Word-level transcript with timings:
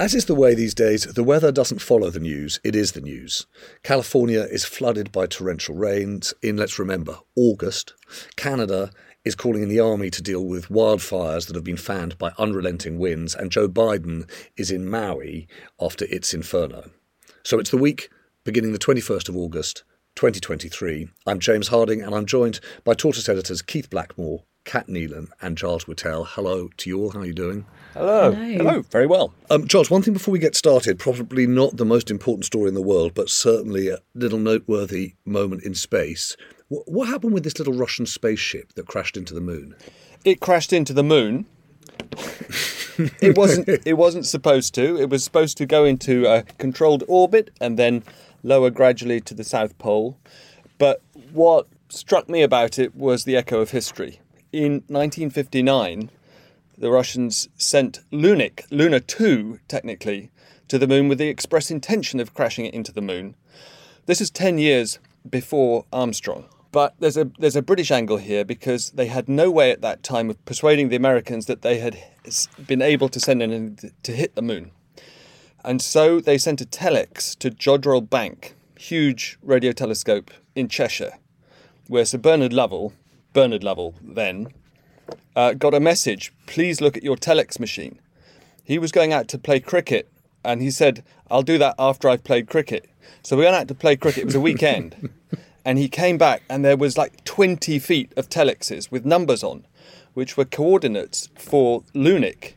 As 0.00 0.14
is 0.14 0.24
the 0.24 0.34
way 0.34 0.54
these 0.54 0.72
days, 0.72 1.04
the 1.04 1.22
weather 1.22 1.52
doesn't 1.52 1.82
follow 1.82 2.08
the 2.08 2.20
news, 2.20 2.58
it 2.64 2.74
is 2.74 2.92
the 2.92 3.02
news. 3.02 3.46
California 3.82 4.44
is 4.44 4.64
flooded 4.64 5.12
by 5.12 5.26
torrential 5.26 5.74
rains 5.74 6.32
in, 6.40 6.56
let's 6.56 6.78
remember, 6.78 7.18
August. 7.36 7.92
Canada 8.34 8.92
is 9.26 9.34
calling 9.34 9.62
in 9.62 9.68
the 9.68 9.78
army 9.78 10.08
to 10.08 10.22
deal 10.22 10.42
with 10.46 10.70
wildfires 10.70 11.46
that 11.46 11.54
have 11.54 11.64
been 11.64 11.76
fanned 11.76 12.16
by 12.16 12.32
unrelenting 12.38 12.98
winds, 12.98 13.34
and 13.34 13.52
Joe 13.52 13.68
Biden 13.68 14.26
is 14.56 14.70
in 14.70 14.88
Maui 14.88 15.46
after 15.78 16.06
its 16.06 16.32
inferno. 16.32 16.90
So 17.42 17.58
it's 17.58 17.70
the 17.70 17.76
week 17.76 18.08
beginning 18.42 18.72
the 18.72 18.78
21st 18.78 19.28
of 19.28 19.36
August, 19.36 19.84
2023. 20.14 21.10
I'm 21.26 21.40
James 21.40 21.68
Harding, 21.68 22.00
and 22.00 22.14
I'm 22.14 22.24
joined 22.24 22.60
by 22.84 22.94
Tortoise 22.94 23.28
editors 23.28 23.60
Keith 23.60 23.90
Blackmore, 23.90 24.44
Kat 24.64 24.86
Neilan, 24.86 25.28
and 25.42 25.58
Giles 25.58 25.84
Whittell. 25.84 26.26
Hello 26.26 26.70
to 26.78 26.88
you 26.88 27.02
all. 27.02 27.10
How 27.10 27.20
are 27.20 27.26
you 27.26 27.34
doing? 27.34 27.66
Hello. 27.94 28.32
Hello. 28.32 28.82
Very 28.82 29.06
well. 29.06 29.34
Um, 29.50 29.66
Giles, 29.66 29.90
one 29.90 30.02
thing 30.02 30.14
before 30.14 30.32
we 30.32 30.38
get 30.38 30.54
started, 30.54 30.98
probably 30.98 31.46
not 31.46 31.76
the 31.76 31.84
most 31.84 32.10
important 32.10 32.44
story 32.44 32.68
in 32.68 32.74
the 32.74 32.82
world, 32.82 33.14
but 33.14 33.28
certainly 33.28 33.88
a 33.88 33.98
little 34.14 34.38
noteworthy 34.38 35.14
moment 35.24 35.64
in 35.64 35.74
space. 35.74 36.36
What, 36.68 36.84
what 36.86 37.08
happened 37.08 37.34
with 37.34 37.42
this 37.42 37.58
little 37.58 37.74
Russian 37.74 38.06
spaceship 38.06 38.74
that 38.74 38.86
crashed 38.86 39.16
into 39.16 39.34
the 39.34 39.40
moon? 39.40 39.74
It 40.24 40.40
crashed 40.40 40.72
into 40.72 40.92
the 40.92 41.02
moon. 41.02 41.46
it 43.20 43.36
wasn't. 43.36 43.68
It 43.84 43.94
wasn't 43.94 44.26
supposed 44.26 44.74
to. 44.74 44.96
It 44.96 45.10
was 45.10 45.24
supposed 45.24 45.56
to 45.58 45.66
go 45.66 45.84
into 45.84 46.26
a 46.26 46.42
controlled 46.58 47.02
orbit 47.08 47.50
and 47.60 47.78
then 47.78 48.04
lower 48.42 48.70
gradually 48.70 49.20
to 49.22 49.34
the 49.34 49.44
south 49.44 49.76
pole. 49.78 50.16
But 50.78 51.02
what 51.32 51.66
struck 51.88 52.28
me 52.28 52.42
about 52.42 52.78
it 52.78 52.94
was 52.94 53.24
the 53.24 53.36
echo 53.36 53.60
of 53.60 53.70
history. 53.70 54.20
In 54.52 54.84
1959, 54.88 56.10
the 56.80 56.90
Russians 56.90 57.48
sent 57.56 58.00
Lunik, 58.10 58.64
Luna 58.70 59.00
2 59.00 59.60
technically, 59.68 60.30
to 60.66 60.78
the 60.78 60.88
moon 60.88 61.08
with 61.08 61.18
the 61.18 61.28
express 61.28 61.70
intention 61.70 62.18
of 62.18 62.32
crashing 62.34 62.64
it 62.64 62.74
into 62.74 62.90
the 62.90 63.02
moon. 63.02 63.36
This 64.06 64.20
is 64.20 64.30
10 64.30 64.56
years 64.58 64.98
before 65.28 65.84
Armstrong. 65.92 66.46
But 66.72 66.94
there's 67.00 67.16
a 67.16 67.30
there's 67.38 67.56
a 67.56 67.62
British 67.62 67.90
angle 67.90 68.18
here 68.18 68.44
because 68.44 68.90
they 68.90 69.06
had 69.06 69.28
no 69.28 69.50
way 69.50 69.72
at 69.72 69.80
that 69.82 70.04
time 70.04 70.30
of 70.30 70.42
persuading 70.44 70.88
the 70.88 70.96
Americans 70.96 71.46
that 71.46 71.62
they 71.62 71.80
had 71.80 71.98
been 72.64 72.80
able 72.80 73.08
to 73.08 73.20
send 73.20 73.42
in 73.42 73.76
to 74.04 74.12
hit 74.12 74.36
the 74.36 74.42
moon. 74.42 74.70
And 75.64 75.82
so 75.82 76.20
they 76.20 76.38
sent 76.38 76.60
a 76.60 76.64
telex 76.64 77.36
to 77.40 77.50
Jodrell 77.50 78.08
Bank, 78.08 78.54
huge 78.78 79.36
radio 79.42 79.72
telescope 79.72 80.30
in 80.54 80.68
Cheshire, 80.68 81.18
where 81.88 82.04
Sir 82.04 82.18
Bernard 82.18 82.52
Lovell, 82.52 82.92
Bernard 83.32 83.64
Lovell 83.64 83.96
then, 84.00 84.54
uh, 85.36 85.52
got 85.54 85.74
a 85.74 85.80
message 85.80 86.32
please 86.46 86.80
look 86.80 86.96
at 86.96 87.04
your 87.04 87.16
telex 87.16 87.60
machine. 87.60 87.98
He 88.64 88.78
was 88.78 88.92
going 88.92 89.12
out 89.12 89.28
to 89.28 89.38
play 89.38 89.60
cricket 89.60 90.08
and 90.44 90.60
he 90.60 90.70
said, 90.70 91.04
I'll 91.30 91.42
do 91.42 91.58
that 91.58 91.76
after 91.78 92.08
I've 92.08 92.24
played 92.24 92.48
cricket. 92.48 92.88
So 93.22 93.36
we 93.36 93.44
went 93.44 93.56
out 93.56 93.68
to 93.68 93.74
play 93.74 93.96
cricket, 93.96 94.22
it 94.22 94.26
was 94.26 94.34
a 94.34 94.40
weekend. 94.40 95.10
and 95.64 95.78
he 95.78 95.88
came 95.88 96.18
back 96.18 96.42
and 96.48 96.64
there 96.64 96.76
was 96.76 96.98
like 96.98 97.24
20 97.24 97.78
feet 97.78 98.12
of 98.16 98.28
telexes 98.28 98.90
with 98.90 99.04
numbers 99.04 99.42
on, 99.42 99.66
which 100.14 100.36
were 100.36 100.44
coordinates 100.44 101.28
for 101.36 101.82
Lunik. 101.94 102.54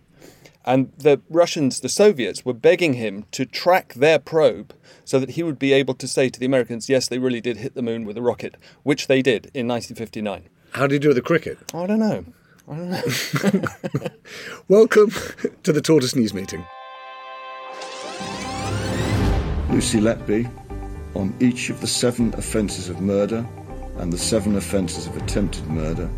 And 0.66 0.92
the 0.98 1.22
Russians, 1.30 1.82
the 1.82 1.90
Soviets, 1.90 2.46
were 2.46 2.54
begging 2.54 2.94
him 2.94 3.26
to 3.32 3.46
track 3.46 3.94
their 3.96 4.18
probe 4.18 4.74
so 5.04 5.20
that 5.20 5.32
he 5.32 5.44
would 5.44 5.60
be 5.60 5.74
able 5.74 5.94
to 5.96 6.08
say 6.08 6.30
to 6.30 6.40
the 6.40 6.46
Americans, 6.46 6.88
yes, 6.88 7.08
they 7.08 7.20
really 7.20 7.42
did 7.42 7.58
hit 7.58 7.76
the 7.76 7.82
moon 7.82 8.06
with 8.06 8.18
a 8.18 8.22
rocket, 8.22 8.56
which 8.84 9.08
they 9.08 9.22
did 9.22 9.52
in 9.54 9.68
1959. 9.68 10.48
How 10.72 10.88
did 10.88 10.94
you 10.94 11.00
do 11.00 11.08
with 11.10 11.18
the 11.18 11.22
cricket? 11.22 11.60
I 11.74 11.86
don't 11.86 12.00
know. 12.00 12.26
Welcome 14.70 15.12
to 15.64 15.74
the 15.74 15.82
Tortoise 15.84 16.16
News 16.16 16.34
Meeting. 16.34 16.66
Lucy 19.70 20.00
Letby, 20.00 20.50
on 21.14 21.36
each 21.42 21.70
of 21.70 21.82
the 21.82 21.88
seven 21.88 22.34
offences 22.36 22.88
of 22.88 23.02
murder 23.02 23.46
and 23.98 24.14
the 24.14 24.18
seven 24.18 24.56
offences 24.56 25.08
of 25.08 25.18
attempted 25.18 25.68
murder, 25.68 26.10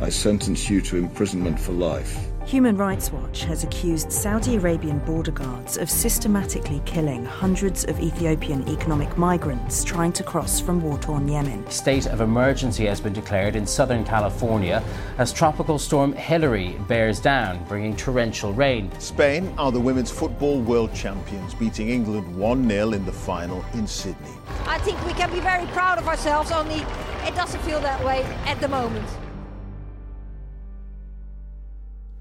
I 0.00 0.08
sentence 0.08 0.70
you 0.70 0.80
to 0.80 0.96
imprisonment 0.96 1.60
for 1.60 1.72
life. 1.72 2.16
Human 2.46 2.76
Rights 2.76 3.10
Watch 3.10 3.44
has 3.44 3.64
accused 3.64 4.12
Saudi 4.12 4.56
Arabian 4.56 4.98
border 4.98 5.30
guards 5.30 5.78
of 5.78 5.88
systematically 5.88 6.82
killing 6.84 7.24
hundreds 7.24 7.84
of 7.84 7.98
Ethiopian 7.98 8.68
economic 8.68 9.16
migrants 9.16 9.82
trying 9.82 10.12
to 10.12 10.22
cross 10.22 10.60
from 10.60 10.82
war 10.82 10.98
torn 10.98 11.26
Yemen. 11.26 11.68
State 11.70 12.04
of 12.04 12.20
emergency 12.20 12.84
has 12.84 13.00
been 13.00 13.14
declared 13.14 13.56
in 13.56 13.66
Southern 13.66 14.04
California 14.04 14.84
as 15.16 15.32
Tropical 15.32 15.78
Storm 15.78 16.12
Hilary 16.12 16.76
bears 16.86 17.18
down, 17.18 17.64
bringing 17.64 17.96
torrential 17.96 18.52
rain. 18.52 18.92
Spain 19.00 19.52
are 19.56 19.72
the 19.72 19.80
women's 19.80 20.10
football 20.10 20.60
world 20.60 20.92
champions, 20.94 21.54
beating 21.54 21.88
England 21.88 22.36
1 22.36 22.68
0 22.68 22.92
in 22.92 23.06
the 23.06 23.12
final 23.12 23.64
in 23.72 23.86
Sydney. 23.86 24.36
I 24.66 24.78
think 24.80 25.02
we 25.06 25.14
can 25.14 25.32
be 25.32 25.40
very 25.40 25.66
proud 25.68 25.96
of 25.98 26.06
ourselves, 26.06 26.52
only 26.52 26.84
it 27.26 27.34
doesn't 27.34 27.60
feel 27.62 27.80
that 27.80 28.04
way 28.04 28.22
at 28.44 28.60
the 28.60 28.68
moment. 28.68 29.08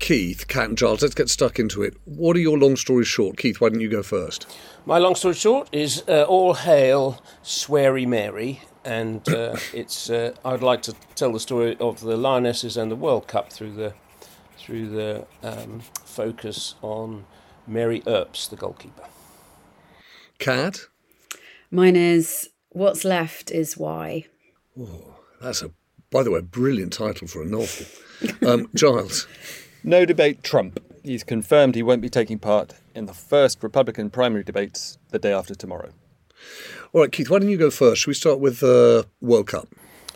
Keith, 0.04 0.50
Kat, 0.50 0.68
and 0.68 0.78
Giles, 0.78 1.02
let's 1.02 1.16
get 1.16 1.30
stuck 1.30 1.60
into 1.60 1.82
it. 1.82 1.96
What 2.04 2.36
are 2.36 2.42
your 2.42 2.58
long 2.58 2.76
stories 2.76 3.08
short? 3.08 3.38
Keith, 3.38 3.62
why 3.62 3.70
don't 3.70 3.80
you 3.80 3.88
go 3.88 4.04
first? 4.04 4.46
My 4.86 4.98
long 4.98 5.16
story 5.16 5.34
short 5.34 5.70
is 5.72 6.04
uh, 6.10 6.24
all 6.24 6.56
hail 6.56 7.24
Sweary 7.42 8.06
Mary, 8.06 8.60
and 8.84 9.26
uh, 9.30 9.56
it's. 9.74 10.10
Uh, 10.10 10.36
I'd 10.44 10.62
like 10.62 10.82
to 10.82 10.96
tell 11.16 11.32
the 11.32 11.40
story 11.40 11.78
of 11.80 12.02
the 12.02 12.18
Lionesses 12.18 12.76
and 12.76 12.92
the 12.92 12.98
World 12.98 13.30
Cup 13.30 13.54
through 13.54 13.76
the 13.76 13.94
through 14.58 14.90
the 14.90 15.26
um, 15.42 15.80
focus 16.04 16.76
on 16.82 17.24
Mary 17.66 18.04
Earps, 18.06 18.50
the 18.50 18.58
goalkeeper. 18.58 19.06
Kat, 20.38 20.82
Mine 21.72 21.96
is 21.96 22.50
What's 22.72 23.06
Left 23.06 23.52
is 23.52 23.78
Why. 23.78 24.26
oh, 24.78 25.16
that's 25.42 25.62
a, 25.62 25.72
by 26.12 26.24
the 26.24 26.32
way, 26.32 26.42
brilliant 26.42 26.92
title 26.92 27.26
for 27.26 27.42
a 27.42 27.46
novel. 27.46 27.86
Um, 28.46 28.70
Giles, 28.76 29.28
No 29.86 30.06
debate 30.06 30.44
Trump. 30.44 30.80
He's 31.04 31.26
confirmed 31.26 31.76
he 31.76 31.84
won't 31.84 32.02
be 32.02 32.10
taking 32.10 32.40
part 32.40 32.76
in 32.96 33.06
the 33.06 33.14
first 33.14 33.62
Republican 33.62 34.10
primary 34.10 34.44
debates 34.44 34.98
the 35.10 35.20
day 35.20 35.34
after 35.34 35.54
tomorrow. 35.54 35.90
all 36.94 37.02
right, 37.02 37.12
Keith, 37.12 37.30
why 37.30 37.40
don't 37.40 37.50
you 37.50 37.58
go 37.58 37.70
first? 37.70 38.02
Should 38.02 38.08
we 38.08 38.14
start 38.14 38.40
with 38.40 38.62
the 38.62 39.06
World 39.20 39.48
Cup? 39.48 39.68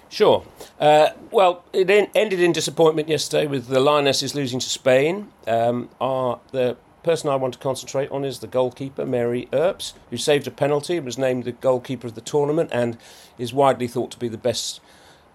Sure. 0.07 0.45
Uh, 0.79 1.09
well, 1.31 1.65
it 1.73 1.89
en- 1.89 2.07
ended 2.15 2.39
in 2.39 2.53
disappointment 2.53 3.09
yesterday 3.09 3.45
with 3.45 3.67
the 3.67 3.81
Lionesses 3.81 4.33
losing 4.33 4.59
to 4.61 4.69
Spain. 4.69 5.27
Um, 5.45 5.89
our, 5.99 6.39
the 6.53 6.77
person 7.03 7.29
I 7.29 7.35
want 7.35 7.55
to 7.55 7.59
concentrate 7.59 8.09
on 8.09 8.23
is 8.23 8.39
the 8.39 8.47
goalkeeper, 8.47 9.05
Mary 9.05 9.49
Earps, 9.51 9.95
who 10.09 10.15
saved 10.15 10.47
a 10.47 10.51
penalty 10.51 10.95
and 10.95 11.05
was 11.05 11.17
named 11.17 11.43
the 11.43 11.51
goalkeeper 11.51 12.07
of 12.07 12.15
the 12.15 12.21
tournament 12.21 12.69
and 12.71 12.97
is 13.37 13.53
widely 13.53 13.89
thought 13.89 14.11
to 14.11 14.19
be 14.19 14.29
the 14.29 14.37
best 14.37 14.79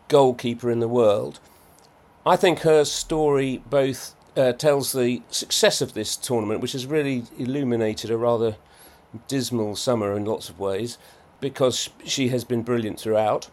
goalkeeper 0.08 0.70
in 0.70 0.80
the 0.80 0.88
world. 0.88 1.38
I 2.24 2.36
think 2.36 2.60
her 2.60 2.84
story 2.86 3.62
both 3.68 4.14
uh, 4.36 4.52
tells 4.52 4.92
the 4.92 5.22
success 5.30 5.80
of 5.80 5.92
this 5.94 6.16
tournament, 6.16 6.60
which 6.60 6.72
has 6.72 6.86
really 6.86 7.24
illuminated 7.38 8.10
a 8.10 8.16
rather 8.16 8.56
dismal 9.28 9.76
summer 9.76 10.16
in 10.16 10.24
lots 10.24 10.48
of 10.48 10.58
ways, 10.58 10.98
because 11.40 11.90
she 12.04 12.28
has 12.28 12.44
been 12.44 12.62
brilliant 12.62 12.98
throughout, 13.00 13.50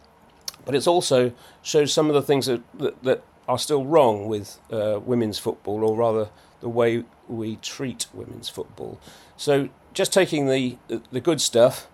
but 0.66 0.76
it 0.76 0.88
also 0.88 1.32
shows 1.62 1.92
some 1.92 2.08
of 2.08 2.14
the 2.14 2.22
things 2.22 2.46
that, 2.46 2.62
that, 2.78 3.04
that 3.04 3.24
are 3.48 3.58
still 3.58 3.84
wrong 3.84 4.28
with 4.28 4.60
uh, 4.72 5.00
women's 5.04 5.40
football, 5.40 5.84
or 5.84 5.98
rather 5.98 6.30
the 6.62 6.70
way 6.70 7.04
we 7.28 7.56
treat 7.58 8.06
women's 8.14 8.48
football. 8.48 9.00
So 9.38 9.70
just 9.94 10.14
taking 10.14 10.48
the 10.48 10.78
the 11.12 11.20
good 11.20 11.42
stuff, 11.42 11.88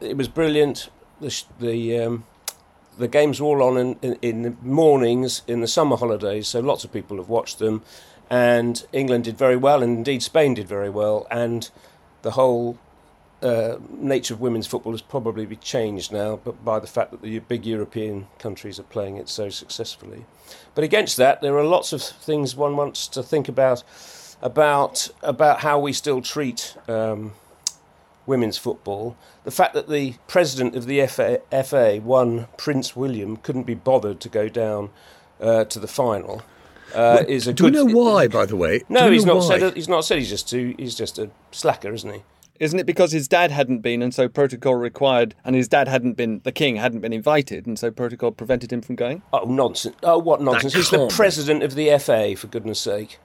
it 0.00 0.16
was 0.16 0.28
brilliant. 0.28 0.88
The 1.20 1.44
the 1.60 1.98
um, 1.98 2.24
the 2.98 3.08
games 3.08 3.40
were 3.40 3.46
all 3.46 3.62
on 3.62 3.76
in, 3.78 3.98
in, 4.02 4.18
in, 4.22 4.42
the 4.42 4.54
mornings 4.62 5.42
in 5.46 5.60
the 5.60 5.68
summer 5.68 5.96
holidays, 5.96 6.48
so 6.48 6.60
lots 6.60 6.84
of 6.84 6.92
people 6.92 7.16
have 7.16 7.28
watched 7.28 7.58
them. 7.58 7.82
And 8.28 8.86
England 8.92 9.24
did 9.24 9.36
very 9.36 9.56
well, 9.56 9.82
and 9.82 9.96
indeed 9.98 10.22
Spain 10.22 10.54
did 10.54 10.68
very 10.68 10.90
well. 10.90 11.26
And 11.30 11.68
the 12.22 12.32
whole 12.32 12.78
uh, 13.42 13.78
nature 13.90 14.34
of 14.34 14.40
women's 14.40 14.66
football 14.66 14.92
has 14.92 15.02
probably 15.02 15.46
been 15.46 15.60
changed 15.60 16.12
now, 16.12 16.36
but 16.36 16.64
by 16.64 16.78
the 16.78 16.86
fact 16.86 17.10
that 17.10 17.22
the 17.22 17.38
big 17.40 17.64
European 17.64 18.26
countries 18.38 18.78
are 18.78 18.84
playing 18.84 19.16
it 19.16 19.28
so 19.28 19.48
successfully. 19.48 20.26
But 20.74 20.84
against 20.84 21.16
that, 21.16 21.40
there 21.40 21.56
are 21.56 21.64
lots 21.64 21.92
of 21.92 22.02
things 22.02 22.54
one 22.54 22.76
wants 22.76 23.08
to 23.08 23.22
think 23.22 23.48
about 23.48 23.82
about 24.42 25.08
about 25.22 25.60
how 25.60 25.78
we 25.78 25.92
still 25.92 26.22
treat 26.22 26.74
um, 26.88 27.32
women's 28.30 28.56
football. 28.56 29.16
The 29.44 29.50
fact 29.50 29.74
that 29.74 29.88
the 29.88 30.14
president 30.28 30.74
of 30.76 30.86
the 30.86 31.06
FA, 31.06 31.40
FA 31.64 31.96
one 32.02 32.46
Prince 32.56 32.96
William, 32.96 33.36
couldn't 33.36 33.64
be 33.64 33.74
bothered 33.74 34.20
to 34.20 34.28
go 34.30 34.48
down 34.48 34.88
uh, 35.40 35.64
to 35.64 35.78
the 35.78 35.88
final. 35.88 36.42
Uh, 36.94 37.24
is 37.28 37.46
a 37.46 37.52
do 37.52 37.64
good, 37.64 37.74
we 37.74 37.78
know 37.78 37.94
why, 37.96 38.26
by 38.26 38.46
the 38.46 38.56
way? 38.56 38.82
No, 38.88 39.10
he's 39.10 39.26
not 39.26 39.38
why? 39.38 39.58
said. 39.58 39.74
He's 39.74 39.88
not 39.88 40.04
said. 40.04 40.18
He's 40.18 40.30
just 40.30 40.48
too. 40.48 40.74
He's 40.78 40.94
just 40.94 41.18
a 41.18 41.30
slacker, 41.52 41.92
isn't 41.92 42.12
he? 42.12 42.22
Isn't 42.58 42.78
it 42.78 42.84
because 42.84 43.12
his 43.12 43.26
dad 43.26 43.50
hadn't 43.50 43.78
been, 43.78 44.02
and 44.02 44.12
so 44.14 44.28
protocol 44.28 44.74
required, 44.74 45.34
and 45.44 45.56
his 45.56 45.66
dad 45.66 45.88
hadn't 45.88 46.14
been, 46.14 46.42
the 46.44 46.52
king 46.52 46.76
hadn't 46.76 47.00
been 47.00 47.12
invited, 47.12 47.66
and 47.66 47.78
so 47.78 47.90
protocol 47.90 48.32
prevented 48.32 48.70
him 48.70 48.82
from 48.82 48.96
going? 48.96 49.22
Oh 49.32 49.44
nonsense! 49.44 49.96
Oh 50.02 50.18
what 50.18 50.42
nonsense! 50.42 50.74
He's 50.74 50.90
the 50.90 50.98
can't 50.98 51.10
be. 51.10 51.16
president 51.16 51.62
of 51.62 51.74
the 51.74 51.98
FA, 51.98 52.36
for 52.36 52.48
goodness' 52.48 52.80
sake. 52.80 53.18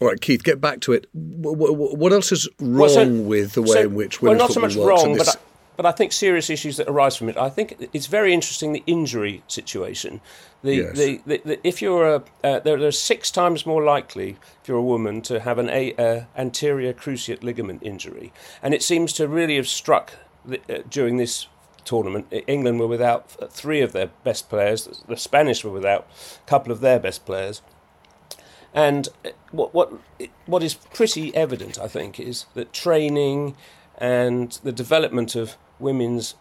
All 0.00 0.06
right, 0.08 0.20
Keith, 0.20 0.44
get 0.44 0.60
back 0.60 0.80
to 0.80 0.92
it. 0.92 1.06
What, 1.12 2.12
else 2.12 2.30
is 2.30 2.48
wrong 2.60 2.78
Well, 2.78 2.88
so- 2.88 3.08
with 3.08 3.52
the 3.54 3.62
way 3.62 3.68
so- 3.68 3.80
in 3.82 3.94
which 3.94 4.22
well, 4.22 4.32
women's 4.32 4.48
not 4.48 4.54
so 4.54 4.60
much 4.60 4.76
wrong, 4.76 5.16
but 5.18 5.28
I, 5.28 5.32
but 5.76 5.86
I 5.86 5.92
think 5.92 6.12
serious 6.12 6.50
issues 6.50 6.76
that 6.76 6.88
arise 6.88 7.16
from 7.16 7.28
it. 7.28 7.36
I 7.36 7.48
think 7.50 7.88
it's 7.92 8.06
very 8.06 8.32
interesting 8.32 8.72
the 8.72 8.84
injury 8.86 9.42
situation. 9.48 10.20
The, 10.62 10.74
Yes. 10.76 10.96
the, 10.98 11.20
the, 11.26 11.42
the 11.44 11.66
if 11.66 11.80
you're 11.82 12.14
a 12.14 12.22
uh, 12.44 12.58
there, 12.60 12.76
there's 12.78 12.98
six 12.98 13.30
times 13.30 13.64
more 13.66 13.82
likely 13.82 14.36
if 14.62 14.68
you're 14.68 14.78
a 14.78 14.82
woman 14.82 15.20
to 15.22 15.40
have 15.40 15.58
an 15.58 15.68
a, 15.68 15.94
uh, 15.94 16.24
anterior 16.36 16.92
cruciate 16.92 17.42
ligament 17.42 17.82
injury, 17.82 18.32
and 18.62 18.74
it 18.74 18.82
seems 18.82 19.12
to 19.14 19.26
really 19.28 19.56
have 19.56 19.68
struck 19.68 20.12
the, 20.44 20.60
uh, 20.68 20.82
during 20.88 21.16
this 21.16 21.46
tournament. 21.84 22.26
England 22.46 22.78
were 22.78 22.86
without 22.88 23.34
uh, 23.40 23.46
three 23.46 23.80
of 23.80 23.92
their 23.92 24.10
best 24.22 24.48
players. 24.48 24.88
The 25.08 25.16
Spanish 25.16 25.64
were 25.64 25.70
without 25.72 26.06
a 26.44 26.48
couple 26.48 26.70
of 26.72 26.80
their 26.80 26.98
best 27.00 27.24
players. 27.26 27.62
And 28.74 29.08
uh, 29.24 29.30
what 29.50 29.74
what 29.74 29.92
what 30.46 30.62
is 30.62 30.74
pretty 30.74 31.34
evident, 31.34 31.78
I 31.78 31.88
think, 31.88 32.20
is 32.20 32.46
that 32.54 32.72
training 32.72 33.56
and 33.96 34.52
the 34.62 34.72
development 34.72 35.34
of 35.34 35.56
women's 35.78 36.34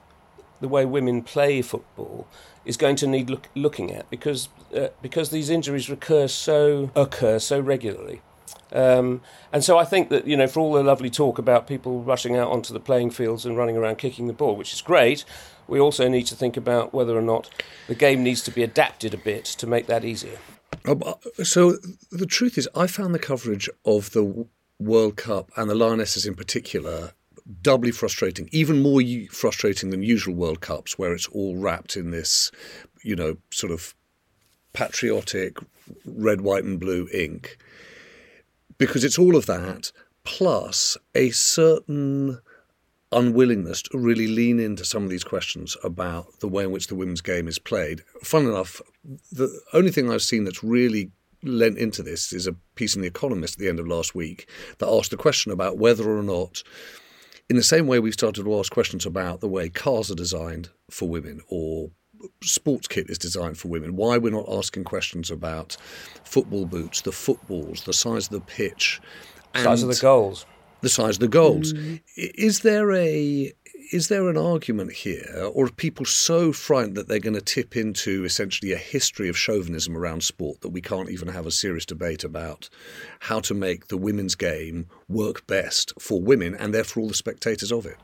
the 0.60 0.68
way 0.68 0.86
women 0.86 1.22
play 1.22 1.62
football 1.62 2.28
is 2.66 2.78
going 2.78 2.96
to 2.98 3.08
need 3.08 3.30
look, 3.30 3.48
looking 3.56 3.92
at 3.92 4.10
because 4.10 4.50
uh, 4.76 4.88
because 5.02 5.30
these 5.30 5.50
injuries 5.50 5.90
recur 5.90 6.28
so 6.28 6.92
occur 6.96 7.40
so 7.40 7.60
regularly. 7.60 8.22
Um, 8.74 9.22
and 9.54 9.64
so 9.64 9.78
I 9.78 9.86
think 9.86 10.10
that 10.10 10.28
you 10.28 10.36
know, 10.36 10.48
for 10.48 10.60
all 10.60 10.74
the 10.74 10.84
lovely 10.84 11.10
talk 11.10 11.38
about 11.38 11.68
people 11.68 12.02
rushing 12.02 12.36
out 12.36 12.52
onto 12.52 12.74
the 12.74 12.80
playing 12.80 13.12
fields 13.12 13.46
and 13.46 13.58
running 13.58 13.78
around 13.78 13.98
kicking 13.98 14.28
the 14.28 14.34
ball, 14.34 14.56
which 14.56 14.74
is 14.74 14.82
great, 14.82 15.24
we 15.68 15.80
also 15.80 16.08
need 16.08 16.24
to 16.28 16.36
think 16.36 16.58
about 16.58 16.94
whether 16.94 17.18
or 17.18 17.22
not 17.22 17.50
the 17.88 17.96
game 17.96 18.24
needs 18.24 18.42
to 18.44 18.52
be 18.52 18.64
adapted 18.64 19.14
a 19.14 19.18
bit 19.18 19.46
to 19.46 19.68
make 19.68 19.88
that 19.88 20.04
easier. 20.04 20.40
Uh, 20.88 21.14
so 21.44 21.78
the 22.12 22.26
truth 22.26 22.58
is, 22.58 22.70
I 22.74 22.88
found 22.88 23.14
the 23.14 23.20
coverage 23.20 23.70
of 23.86 24.12
the 24.12 24.48
World 24.80 25.18
Cup 25.18 25.52
and 25.58 25.70
the 25.70 25.76
Lionesses 25.76 26.26
in 26.26 26.36
particular 26.36 27.12
doubly 27.62 27.92
frustrating, 27.92 28.50
even 28.52 28.82
more 28.82 29.02
frustrating 29.32 29.90
than 29.90 30.04
usual 30.04 30.36
World 30.36 30.62
Cups, 30.62 30.98
where 30.98 31.14
it's 31.14 31.28
all 31.28 31.58
wrapped 31.58 31.96
in 31.98 32.12
this, 32.12 32.52
you 33.04 33.16
know, 33.16 33.38
sort 33.52 33.72
of 33.72 33.94
patriotic 34.74 35.58
red, 36.06 36.42
white, 36.42 36.64
and 36.64 36.80
blue 36.80 37.08
ink. 37.14 37.58
Because 38.78 39.04
it's 39.04 39.18
all 39.18 39.36
of 39.36 39.46
that 39.48 39.92
plus 40.24 40.98
a 41.16 41.30
certain 41.32 42.40
unwillingness 43.12 43.82
to 43.84 43.98
really 43.98 44.28
lean 44.28 44.60
into 44.60 44.84
some 44.84 45.04
of 45.04 45.10
these 45.10 45.24
questions 45.24 45.78
about 45.84 46.40
the 46.40 46.48
way 46.48 46.64
in 46.64 46.72
which 46.72 46.88
the 46.88 46.96
women's 46.96 47.22
game 47.22 47.48
is 47.48 47.60
played. 47.60 48.04
Fun 48.22 48.46
enough, 48.46 48.82
the 49.32 49.50
only 49.74 49.92
thing 49.92 50.12
I've 50.12 50.22
seen 50.22 50.44
that's 50.44 50.64
really 50.64 51.12
lent 51.44 51.78
into 51.78 52.04
this 52.04 52.34
is 52.34 52.48
a 52.48 52.56
piece 52.76 52.96
in 52.96 53.02
The 53.02 53.08
Economist 53.08 53.56
at 53.56 53.60
the 53.60 53.70
end 53.70 53.80
of 53.80 53.88
last 53.88 54.16
week 54.16 54.50
that 54.80 54.90
asked 54.90 55.14
a 55.14 55.18
question 55.18 55.52
about 55.52 55.78
whether 55.78 56.10
or 56.10 56.24
not, 56.24 56.64
in 57.50 57.56
the 57.56 57.64
same 57.64 57.88
way 57.88 58.00
we've 58.00 58.14
started 58.14 58.44
to 58.44 58.60
ask 58.60 58.72
questions 58.72 59.06
about 59.06 59.40
the 59.40 59.48
way 59.48 59.70
cars 59.70 60.12
are 60.12 60.16
designed 60.16 60.70
for 60.90 61.08
women 61.08 61.42
or 61.48 61.92
sports 62.42 62.88
kit 62.88 63.10
is 63.10 63.18
designed 63.18 63.58
for 63.58 63.68
women, 63.68 63.96
why 63.96 64.18
we're 64.18 64.32
not 64.32 64.50
asking 64.50 64.84
questions 64.84 65.30
about 65.32 65.78
football 66.24 66.66
boots, 66.66 67.02
the 67.02 67.12
footballs, 67.12 67.84
the 67.84 67.94
size 67.94 68.26
of 68.26 68.34
the 68.34 68.42
pitch, 68.42 69.00
Size 69.56 69.82
of 69.82 69.90
and 69.90 69.98
the 69.98 70.02
goals. 70.02 70.46
The 70.82 70.90
size 70.90 71.16
of 71.16 71.20
the 71.22 71.28
goals. 71.28 71.72
Hmm. 71.72 71.96
I- 72.18 72.32
Is 72.36 72.60
there 72.62 72.92
a 72.94 73.54
is 73.92 74.10
there 74.10 74.28
an 74.30 74.38
argument 74.38 74.92
here, 74.92 75.50
or 75.54 75.66
are 75.68 75.70
people 75.70 76.04
so 76.06 76.52
frightened 76.52 76.98
that 76.98 77.08
they're 77.08 77.20
going 77.20 77.34
to 77.36 77.42
tip 77.42 77.78
into 77.78 78.26
essentially 78.26 78.74
a 78.74 78.78
history 78.78 79.30
of 79.30 79.38
chauvinism 79.38 79.96
around 79.96 80.24
sport 80.24 80.60
that 80.60 80.70
we 80.70 80.82
can't 80.82 81.10
even 81.10 81.30
have 81.30 81.46
a 81.46 81.52
serious 81.52 81.86
debate 81.86 82.26
about 82.26 82.68
how 83.22 83.40
to 83.40 83.54
make 83.54 83.88
the 83.88 83.96
women's 83.96 84.36
game 84.36 84.88
work 85.08 85.48
best 85.48 85.94
for 86.00 86.22
women 86.22 86.54
and 86.56 86.74
therefore 86.74 87.04
all 87.04 87.08
the 87.08 87.14
spectators 87.16 87.72
of 87.72 87.86
it? 87.86 87.96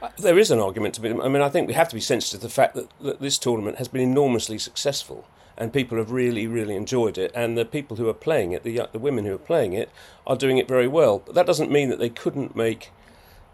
Uh, 0.00 0.08
there 0.18 0.38
is 0.38 0.52
an 0.52 0.60
argument 0.60 0.94
to 0.94 1.00
be. 1.00 1.10
I 1.10 1.28
mean, 1.28 1.42
I 1.42 1.48
think 1.48 1.66
we 1.66 1.74
have 1.74 1.88
to 1.88 1.94
be 1.96 2.00
sensitive 2.00 2.40
to 2.40 2.46
the 2.46 2.52
fact 2.52 2.76
that, 2.76 2.88
that 3.00 3.20
this 3.20 3.36
tournament 3.38 3.78
has 3.78 3.88
been 3.88 4.02
enormously 4.02 4.58
successful, 4.58 5.26
and 5.56 5.72
people 5.72 5.98
have 5.98 6.10
really, 6.10 6.46
really 6.46 6.76
enjoyed 6.76 7.18
it. 7.18 7.32
And 7.34 7.56
the 7.56 7.64
people 7.64 7.96
who 7.96 8.08
are 8.08 8.14
playing 8.14 8.52
it, 8.52 8.62
the 8.64 8.88
the 8.92 8.98
women 8.98 9.24
who 9.24 9.34
are 9.34 9.38
playing 9.38 9.72
it, 9.72 9.90
are 10.26 10.36
doing 10.36 10.58
it 10.58 10.68
very 10.68 10.88
well. 10.88 11.20
But 11.24 11.34
that 11.34 11.46
doesn't 11.46 11.70
mean 11.70 11.88
that 11.90 11.98
they 11.98 12.10
couldn't 12.10 12.56
make 12.56 12.90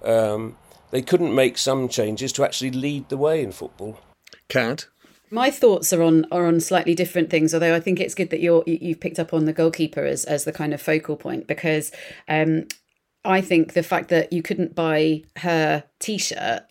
um, 0.02 0.56
they 0.90 1.02
couldn't 1.02 1.34
make 1.34 1.58
some 1.58 1.88
changes 1.88 2.32
to 2.32 2.44
actually 2.44 2.70
lead 2.70 3.08
the 3.08 3.16
way 3.16 3.42
in 3.42 3.52
football. 3.52 4.00
Cat. 4.48 4.86
My 5.30 5.50
thoughts 5.50 5.92
are 5.92 6.02
on 6.02 6.26
are 6.32 6.46
on 6.46 6.60
slightly 6.60 6.94
different 6.94 7.30
things. 7.30 7.54
Although 7.54 7.74
I 7.74 7.80
think 7.80 8.00
it's 8.00 8.14
good 8.14 8.30
that 8.30 8.40
you're 8.40 8.64
you- 8.66 8.78
you've 8.80 9.00
picked 9.00 9.20
up 9.20 9.32
on 9.32 9.44
the 9.44 9.52
goalkeeper 9.52 10.04
as 10.04 10.24
as 10.24 10.44
the 10.44 10.52
kind 10.52 10.74
of 10.74 10.80
focal 10.80 11.16
point 11.16 11.46
because 11.46 11.92
um, 12.28 12.66
I 13.24 13.40
think 13.40 13.74
the 13.74 13.82
fact 13.82 14.08
that 14.08 14.32
you 14.32 14.42
couldn't 14.42 14.74
buy 14.74 15.22
her 15.38 15.84
T-shirt 16.00 16.62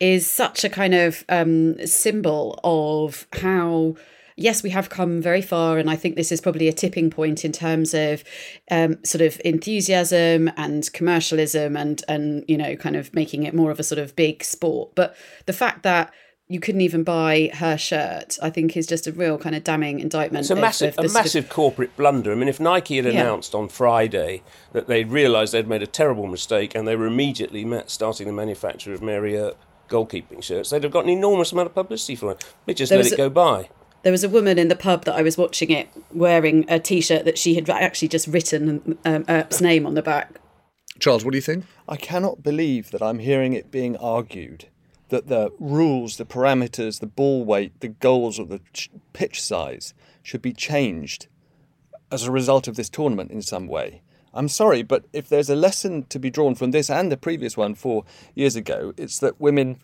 is 0.00 0.30
such 0.30 0.64
a 0.64 0.68
kind 0.68 0.94
of 0.94 1.24
um, 1.28 1.86
symbol 1.86 2.58
of 2.64 3.26
how. 3.32 3.96
Yes, 4.36 4.62
we 4.62 4.70
have 4.70 4.88
come 4.88 5.20
very 5.20 5.42
far, 5.42 5.78
and 5.78 5.90
I 5.90 5.96
think 5.96 6.16
this 6.16 6.32
is 6.32 6.40
probably 6.40 6.68
a 6.68 6.72
tipping 6.72 7.10
point 7.10 7.44
in 7.44 7.52
terms 7.52 7.94
of 7.94 8.24
um, 8.70 9.02
sort 9.04 9.22
of 9.22 9.40
enthusiasm 9.44 10.50
and 10.56 10.90
commercialism, 10.92 11.76
and 11.76 12.02
and 12.08 12.44
you 12.48 12.56
know, 12.56 12.76
kind 12.76 12.96
of 12.96 13.12
making 13.14 13.44
it 13.44 13.54
more 13.54 13.70
of 13.70 13.78
a 13.80 13.82
sort 13.82 13.98
of 13.98 14.14
big 14.16 14.42
sport. 14.44 14.94
But 14.94 15.16
the 15.46 15.52
fact 15.52 15.82
that 15.82 16.12
you 16.48 16.60
couldn't 16.60 16.82
even 16.82 17.02
buy 17.02 17.50
her 17.54 17.78
shirt, 17.78 18.36
I 18.42 18.50
think, 18.50 18.76
is 18.76 18.86
just 18.86 19.06
a 19.06 19.12
real 19.12 19.38
kind 19.38 19.54
of 19.54 19.64
damning 19.64 20.00
indictment. 20.00 20.42
It's 20.42 20.50
a 20.50 20.54
of- 20.54 20.58
massive, 20.60 20.94
a 20.98 21.08
massive 21.08 21.48
corporate 21.48 21.96
blunder. 21.96 22.30
I 22.30 22.34
mean, 22.34 22.48
if 22.48 22.60
Nike 22.60 22.96
had 22.96 23.06
Yeah. 23.06 23.12
announced 23.22 23.54
on 23.54 23.68
Friday 23.68 24.42
that 24.72 24.86
they'd 24.86 25.08
realised 25.10 25.54
they'd 25.54 25.68
made 25.68 25.82
a 25.82 25.86
terrible 25.86 26.26
mistake 26.26 26.74
and 26.74 26.86
they 26.86 26.94
were 26.96 27.06
immediately 27.06 27.64
starting 27.86 28.26
the 28.26 28.32
manufacture 28.34 28.92
of 28.92 29.00
Mary 29.00 29.34
Earp 29.38 29.56
goalkeeping 29.88 30.42
shirts, 30.42 30.70
they'd 30.70 30.82
have 30.82 30.92
got 30.92 31.04
an 31.04 31.10
enormous 31.10 31.52
amount 31.52 31.68
of 31.68 31.74
publicity 31.74 32.16
for 32.16 32.32
it. 32.32 32.44
They 32.66 32.74
just 32.74 32.90
There 32.90 33.02
let 33.02 33.10
it 33.10 33.16
go 33.16 33.30
by. 33.30 33.70
There 34.02 34.12
was 34.12 34.24
a 34.24 34.28
woman 34.28 34.58
in 34.58 34.68
the 34.68 34.76
pub 34.76 35.04
that 35.04 35.14
I 35.14 35.22
was 35.22 35.38
watching 35.38 35.70
it 35.70 35.88
wearing 36.12 36.64
a 36.68 36.80
T-shirt 36.80 37.24
that 37.24 37.38
she 37.38 37.54
had 37.54 37.68
actually 37.70 38.08
just 38.08 38.26
written 38.26 38.98
um, 39.04 39.24
Earp's 39.28 39.60
name 39.60 39.86
on 39.86 39.94
the 39.94 40.02
back. 40.02 40.40
Charles, 40.98 41.24
what 41.24 41.32
do 41.32 41.38
you 41.38 41.42
think? 41.42 41.64
I 41.88 41.96
cannot 41.96 42.42
believe 42.42 42.90
that 42.90 43.02
I'm 43.02 43.20
hearing 43.20 43.52
it 43.52 43.70
being 43.70 43.96
argued 43.96 44.66
that 45.08 45.28
the 45.28 45.52
rules, 45.60 46.16
the 46.16 46.24
parameters, 46.24 47.00
the 47.00 47.06
ball 47.06 47.44
weight, 47.44 47.78
the 47.80 47.88
goals, 47.88 48.38
or 48.40 48.46
the 48.46 48.60
ch- 48.72 48.90
pitch 49.12 49.42
size 49.42 49.94
should 50.22 50.42
be 50.42 50.52
changed 50.52 51.26
as 52.10 52.24
a 52.24 52.32
result 52.32 52.66
of 52.66 52.76
this 52.76 52.88
tournament 52.88 53.30
in 53.30 53.42
some 53.42 53.66
way. 53.66 54.02
I'm 54.34 54.48
sorry, 54.48 54.82
but 54.82 55.04
if 55.12 55.28
there's 55.28 55.50
a 55.50 55.56
lesson 55.56 56.04
to 56.04 56.18
be 56.18 56.30
drawn 56.30 56.54
from 56.54 56.70
this 56.70 56.88
and 56.88 57.12
the 57.12 57.16
previous 57.16 57.56
one 57.56 57.74
four 57.74 58.04
years 58.34 58.56
ago, 58.56 58.94
it's 58.96 59.18
that 59.18 59.40
women 59.40 59.82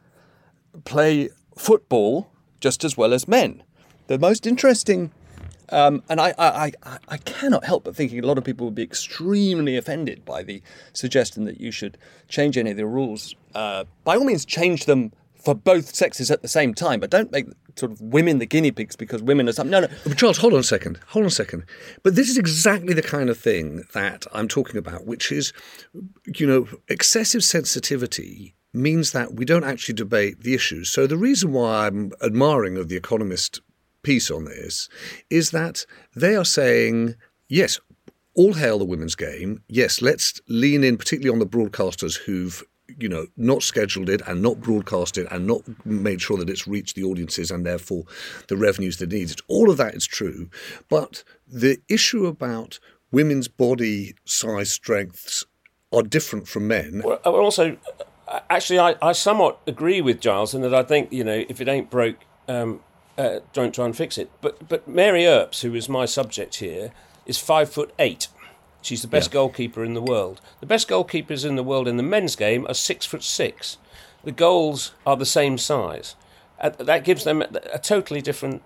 play 0.85 1.29
football 1.57 2.31
just 2.61 2.83
as 2.83 2.97
well 2.97 3.13
as 3.13 3.29
men. 3.29 3.63
The 4.09 4.19
most 4.19 4.47
interesting 4.47 5.13
um, 5.71 6.03
and 6.09 6.19
I, 6.21 6.35
I, 6.39 6.73
I, 6.83 6.99
I 7.09 7.17
cannot 7.19 7.65
help 7.65 7.85
but 7.85 7.95
thinking 7.95 8.19
a 8.19 8.27
lot 8.27 8.39
of 8.39 8.45
people 8.45 8.67
would 8.67 8.75
be 8.75 8.83
extremely 8.83 9.77
offended 9.77 10.25
by 10.25 10.43
the 10.43 10.63
suggestion 10.95 11.45
that 11.45 11.61
you 11.61 11.71
should 11.71 11.99
change 12.27 12.57
any 12.57 12.71
of 12.71 12.79
the 12.79 12.87
rules. 12.87 13.35
Uh, 13.55 13.85
by 14.05 14.17
all 14.17 14.25
means, 14.25 14.47
change 14.47 14.87
them 14.87 15.13
for 15.35 15.55
both 15.55 15.95
sexes 15.95 16.31
at 16.31 16.43
the 16.43 16.49
same 16.49 16.75
time, 16.75 17.01
but 17.01 17.11
don't 17.11 17.31
make 17.31 17.47
sort 17.77 17.93
of 17.93 18.01
women 18.01 18.39
the 18.39 18.47
guinea 18.47 18.71
pigs 18.71 18.97
because 18.97 19.23
women 19.23 19.49
are 19.49 19.53
something. 19.53 19.71
No, 19.71 19.81
no. 19.81 19.89
But 20.05 20.17
Charles, 20.17 20.39
hold 20.39 20.55
on 20.55 20.61
a 20.61 20.65
second. 20.65 20.99
Hold 21.09 21.25
on 21.25 21.29
a 21.29 21.31
second. 21.31 21.65
But 22.03 22.17
this 22.17 22.29
is 22.29 22.39
exactly 22.39 22.95
the 22.95 23.03
kind 23.03 23.31
of 23.31 23.39
thing 23.39 23.85
that 23.93 24.27
I'm 24.33 24.49
talking 24.49 24.79
about, 24.79 25.07
which 25.07 25.31
is, 25.31 25.53
you 26.27 26.47
know, 26.47 26.67
excessive 26.89 27.45
sensitivity 27.45 28.55
means 28.73 29.13
that 29.13 29.35
we 29.35 29.45
don't 29.45 29.65
actually 29.65 29.95
debate 29.95 30.43
the 30.43 30.55
issues. 30.55 30.91
So 30.91 31.07
the 31.07 31.17
reason 31.17 31.53
why 31.53 31.87
I'm 31.87 32.13
admiring 32.23 32.77
of 32.77 32.89
the 32.89 32.97
Economist 32.97 33.61
piece 34.09 34.31
on 34.31 34.47
this 34.47 34.89
is 35.29 35.51
that 35.51 35.85
they 36.17 36.35
are 36.35 36.45
saying, 36.45 37.15
yes, 37.47 37.79
all 38.35 38.55
hail 38.55 38.79
the 38.79 38.85
women's 38.87 39.15
game. 39.15 39.63
Yes, 39.69 40.01
let's 40.01 40.41
lean 40.49 40.83
in, 40.83 40.97
particularly 40.97 41.31
on 41.31 41.41
the 41.41 41.57
broadcasters 41.57 42.17
who've 42.17 42.65
you 42.99 43.07
know, 43.07 43.27
not 43.37 43.63
scheduled 43.63 44.09
it 44.09 44.23
and 44.27 44.41
not 44.41 44.61
broadcast 44.61 45.19
it 45.19 45.27
and 45.31 45.47
not 45.47 45.61
made 45.85 46.23
sure 46.23 46.39
that 46.39 46.49
it's 46.49 46.67
reached 46.67 46.97
the 46.97 47.05
audiences 47.05 47.51
and 47.51 47.67
therefore 47.67 48.05
the 48.47 48.57
revenues 48.57 48.97
that 48.97 49.13
it 49.13 49.17
needs. 49.17 49.37
All 49.47 49.71
of 49.71 49.77
that 49.77 49.95
is 49.95 50.07
true. 50.07 50.49
But 50.89 51.23
the 51.47 51.79
issue 51.91 52.25
about 52.25 52.81
women's 53.13 53.47
body 53.47 54.15
size 54.25 54.73
strengths 54.73 55.45
are 55.93 56.03
different 56.03 56.49
from 56.49 56.67
men. 56.67 57.03
Well, 57.05 57.19
also, 57.19 57.77
actually, 58.49 58.79
I, 58.79 58.97
I 59.03 59.13
somewhat 59.13 59.61
agree 59.67 60.01
with 60.01 60.19
Giles 60.21 60.55
in 60.55 60.63
that 60.63 60.75
I 60.75 60.83
think, 60.83 61.13
you 61.13 61.25
know, 61.25 61.45
if 61.47 61.61
it 61.61 61.69
ain't 61.69 61.91
broke, 61.91 62.17
um, 62.49 62.81
uh, 63.19 63.41
don't 63.53 63.75
try 63.75 63.85
and 63.85 63.97
fix 63.97 64.17
it. 64.17 64.31
But, 64.41 64.69
but 64.69 64.89
Mary 64.89 65.27
Earps, 65.27 65.63
who 65.63 65.75
is 65.75 65.89
my 65.89 66.07
subject 66.07 66.57
here, 66.57 66.93
is 67.27 67.37
five 67.37 67.71
foot 67.71 67.93
eight. 67.99 68.29
She's 68.81 69.03
the 69.03 69.09
best 69.09 69.31
yeah. 69.31 69.35
goalkeeper 69.35 69.85
in 69.85 69.95
the 69.95 70.01
world. 70.01 70.41
The 70.61 70.67
best 70.67 70.89
goalkeepers 70.89 71.45
in 71.45 71.57
the 71.57 71.65
world 71.65 71.89
in 71.89 71.97
the 71.97 72.03
men's 72.03 72.37
game 72.37 72.65
are 72.69 72.75
six 72.75 73.05
foot 73.05 73.25
six. 73.25 73.77
The 74.25 74.33
goals 74.33 74.93
are 75.05 75.17
the 75.17 75.27
same 75.27 75.59
size. 75.59 76.15
Uh, 76.61 76.71
that 76.71 77.05
gives 77.05 77.25
them 77.25 77.43
a 77.43 77.79
totally 77.79 78.21
different, 78.21 78.63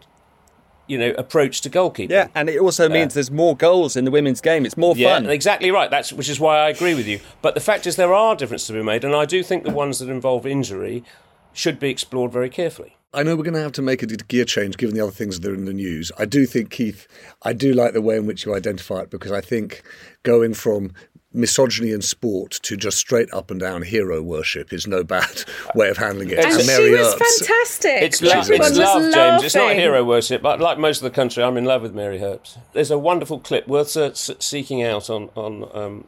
you 0.87 0.99
know, 0.99 1.11
approach 1.19 1.61
to 1.63 1.71
goalkeeping. 1.71 2.11
Yeah, 2.11 2.29
and 2.35 2.49
it 2.49 2.61
also 2.61 2.89
means 2.89 3.13
uh, 3.13 3.15
there's 3.15 3.31
more 3.31 3.57
goals 3.57 3.97
in 3.97 4.05
the 4.05 4.11
women's 4.11 4.41
game. 4.41 4.65
It's 4.65 4.77
more 4.77 4.95
yeah, 4.97 5.15
fun. 5.15 5.29
exactly 5.29 5.71
right. 5.71 5.91
That's 5.91 6.13
which 6.13 6.29
is 6.29 6.39
why 6.39 6.59
I 6.59 6.69
agree 6.69 6.95
with 6.95 7.07
you. 7.07 7.21
But 7.41 7.55
the 7.55 7.61
fact 7.61 7.87
is, 7.87 7.97
there 7.97 8.15
are 8.15 8.37
differences 8.37 8.69
to 8.69 8.75
be 8.75 8.83
made, 8.83 9.05
and 9.05 9.15
I 9.15 9.25
do 9.25 9.43
think 9.43 9.65
the 9.65 9.71
ones 9.71 9.99
that 9.99 10.09
involve 10.09 10.47
injury 10.47 11.05
should 11.53 11.79
be 11.79 11.91
explored 11.91 12.33
very 12.33 12.49
carefully. 12.49 12.97
I 13.15 13.23
know 13.23 13.37
we're 13.37 13.45
going 13.45 13.55
to 13.55 13.61
have 13.61 13.73
to 13.73 13.83
make 13.83 14.03
a 14.03 14.07
gear 14.07 14.45
change 14.45 14.79
given 14.79 14.95
the 14.95 15.03
other 15.03 15.13
things 15.13 15.41
that 15.41 15.51
are 15.51 15.55
in 15.55 15.67
the 15.67 15.75
news. 15.75 16.11
I 16.19 16.25
do 16.25 16.47
think, 16.47 16.71
Keith, 16.71 17.07
I 17.43 17.53
do 17.53 17.75
like 17.75 17.93
the 17.93 18.01
way 18.01 18.17
in 18.17 18.27
which 18.27 18.47
you 18.47 18.55
identify 18.55 19.01
it 19.01 19.11
because 19.11 19.33
I 19.33 19.43
think 19.43 19.83
going 20.23 20.55
from 20.55 20.93
misogyny 21.35 21.93
in 21.93 22.03
sport 22.03 22.53
to 22.63 22.77
just 22.77 22.99
straight 22.99 23.33
up 23.33 23.51
and 23.51 23.59
down 23.61 23.83
hero 23.83 24.23
worship 24.23 24.73
is 24.73 24.87
no 24.87 25.03
bad 25.03 25.45
way 25.75 25.89
of 25.89 25.97
handling 25.97 26.31
it. 26.31 26.39
And, 26.39 26.53
and 26.55 26.63
she 26.63 26.91
was 26.91 27.15
Earps, 27.15 27.39
fantastic. 27.39 28.03
It's, 28.03 28.23
lo- 28.23 28.33
it's 28.37 28.79
love, 28.79 29.03
James. 29.03 29.15
Laughing. 29.15 29.45
It's 29.47 29.55
not 29.55 29.75
hero 29.75 30.05
worship, 30.05 30.43
but 30.43 30.61
like 30.61 30.79
most 30.79 30.99
of 30.99 31.05
the 31.05 31.15
country, 31.15 31.43
I'm 31.43 31.57
in 31.57 31.65
love 31.65 31.83
with 31.83 31.95
Mary 31.95 32.23
Earps. 32.23 32.59
There's 32.73 32.91
a 32.91 32.99
wonderful 32.99 33.41
clip 33.41 33.67
worth 33.69 33.97
seeking 34.17 34.83
out 34.83 35.11
on 35.11 35.31
on 35.35 35.69
um, 35.75 36.05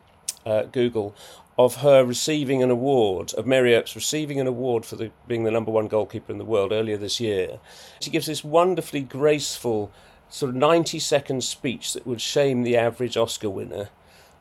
uh, 0.46 0.62
Google 0.64 1.14
of 1.58 1.76
her 1.76 2.04
receiving 2.04 2.62
an 2.62 2.70
award, 2.70 3.32
of 3.34 3.46
Mary 3.46 3.74
Earps 3.74 3.94
receiving 3.94 4.40
an 4.40 4.46
award 4.46 4.84
for 4.84 4.96
the, 4.96 5.10
being 5.28 5.44
the 5.44 5.50
number 5.50 5.70
one 5.70 5.86
goalkeeper 5.86 6.32
in 6.32 6.38
the 6.38 6.44
world 6.44 6.72
earlier 6.72 6.96
this 6.96 7.20
year. 7.20 7.60
She 8.00 8.10
gives 8.10 8.26
this 8.26 8.42
wonderfully 8.42 9.02
graceful, 9.02 9.92
sort 10.28 10.50
of 10.50 10.56
90 10.56 10.98
second 10.98 11.44
speech 11.44 11.92
that 11.92 12.06
would 12.06 12.20
shame 12.20 12.62
the 12.62 12.76
average 12.76 13.16
Oscar 13.16 13.50
winner. 13.50 13.90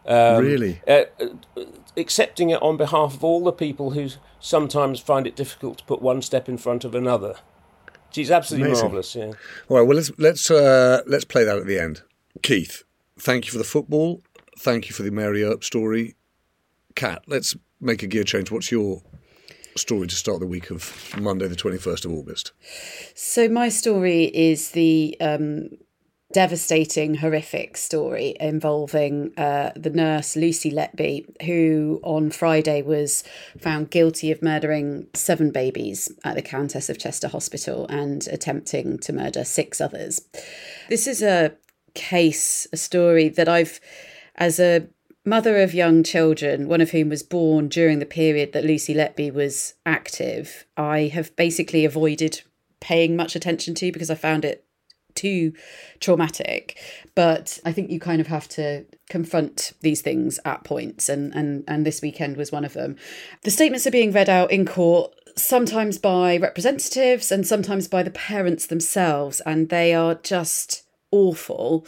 Um, 0.05 0.43
really? 0.43 0.81
Uh, 0.87 1.03
uh, 1.19 1.63
accepting 1.95 2.49
it 2.49 2.61
on 2.61 2.77
behalf 2.77 3.13
of 3.13 3.23
all 3.23 3.43
the 3.43 3.53
people 3.53 3.91
who 3.91 4.09
sometimes 4.39 4.99
find 4.99 5.27
it 5.27 5.35
difficult 5.35 5.77
to 5.77 5.83
put 5.85 6.01
one 6.01 6.21
step 6.21 6.49
in 6.49 6.57
front 6.57 6.83
of 6.83 6.95
another. 6.95 7.35
She's 8.11 8.31
absolutely 8.31 8.69
Amazing. 8.69 8.83
marvellous, 8.85 9.15
yeah. 9.15 9.31
All 9.69 9.77
right, 9.77 9.81
well, 9.81 9.95
let's, 9.95 10.11
let's, 10.17 10.51
uh, 10.51 11.01
let's 11.07 11.25
play 11.25 11.43
that 11.43 11.57
at 11.57 11.67
the 11.67 11.79
end. 11.79 12.01
Keith, 12.41 12.83
thank 13.19 13.45
you 13.45 13.51
for 13.51 13.57
the 13.59 13.63
football. 13.63 14.21
Thank 14.57 14.89
you 14.89 14.93
for 14.95 15.03
the 15.03 15.11
Mary 15.11 15.43
Earp 15.43 15.63
story. 15.63 16.15
Kat, 16.95 17.23
let's 17.27 17.55
make 17.79 18.03
a 18.03 18.07
gear 18.07 18.23
change. 18.23 18.51
What's 18.51 18.71
your 18.71 19.01
story 19.75 20.07
to 20.07 20.15
start 20.15 20.39
the 20.39 20.47
week 20.47 20.69
of 20.69 21.13
Monday, 21.19 21.47
the 21.47 21.55
21st 21.55 22.05
of 22.05 22.11
August? 22.11 22.51
So, 23.15 23.49
my 23.49 23.69
story 23.69 24.25
is 24.25 24.71
the 24.71 25.17
um, 25.19 25.69
devastating, 26.33 27.15
horrific 27.15 27.77
story 27.77 28.35
involving 28.39 29.31
uh, 29.37 29.71
the 29.75 29.91
nurse 29.91 30.35
Lucy 30.35 30.71
Letby, 30.71 31.43
who 31.45 32.01
on 32.03 32.31
Friday 32.31 32.81
was 32.81 33.23
found 33.59 33.91
guilty 33.91 34.31
of 34.31 34.41
murdering 34.41 35.07
seven 35.13 35.51
babies 35.51 36.11
at 36.23 36.35
the 36.35 36.41
Countess 36.41 36.89
of 36.89 36.97
Chester 36.97 37.27
Hospital 37.27 37.85
and 37.87 38.27
attempting 38.27 38.97
to 38.99 39.13
murder 39.13 39.43
six 39.45 39.79
others. 39.79 40.27
This 40.89 41.07
is 41.07 41.21
a 41.21 41.53
case, 41.93 42.67
a 42.73 42.77
story 42.77 43.29
that 43.29 43.47
I've, 43.47 43.79
as 44.35 44.59
a 44.59 44.87
mother 45.25 45.61
of 45.61 45.73
young 45.73 46.03
children, 46.03 46.67
one 46.67 46.81
of 46.81 46.91
whom 46.91 47.09
was 47.09 47.23
born 47.23 47.67
during 47.67 47.99
the 47.99 48.05
period 48.05 48.53
that 48.53 48.65
Lucy 48.65 48.93
Letby 48.93 49.33
was 49.33 49.73
active, 49.85 50.65
I 50.75 51.11
have 51.13 51.35
basically 51.35 51.85
avoided 51.85 52.41
paying 52.79 53.15
much 53.15 53.35
attention 53.35 53.73
to 53.75 53.91
because 53.91 54.09
I 54.09 54.15
found 54.15 54.43
it 54.43 54.65
too 55.15 55.53
traumatic. 55.99 56.77
But 57.15 57.59
I 57.63 57.71
think 57.71 57.89
you 57.89 57.99
kind 57.99 58.19
of 58.19 58.27
have 58.27 58.47
to 58.49 58.85
confront 59.09 59.73
these 59.81 60.01
things 60.01 60.39
at 60.43 60.63
points, 60.63 61.07
and 61.09 61.33
and 61.33 61.63
and 61.67 61.85
this 61.85 62.01
weekend 62.01 62.37
was 62.37 62.51
one 62.51 62.65
of 62.65 62.73
them. 62.73 62.97
The 63.43 63.51
statements 63.51 63.87
are 63.87 63.91
being 63.91 64.11
read 64.11 64.29
out 64.29 64.51
in 64.51 64.65
court 64.65 65.13
sometimes 65.35 65.97
by 65.97 66.37
representatives 66.37 67.31
and 67.31 67.47
sometimes 67.47 67.87
by 67.87 68.03
the 68.03 68.11
parents 68.11 68.67
themselves, 68.67 69.39
and 69.41 69.69
they 69.69 69.93
are 69.93 70.15
just 70.15 70.83
awful 71.11 71.85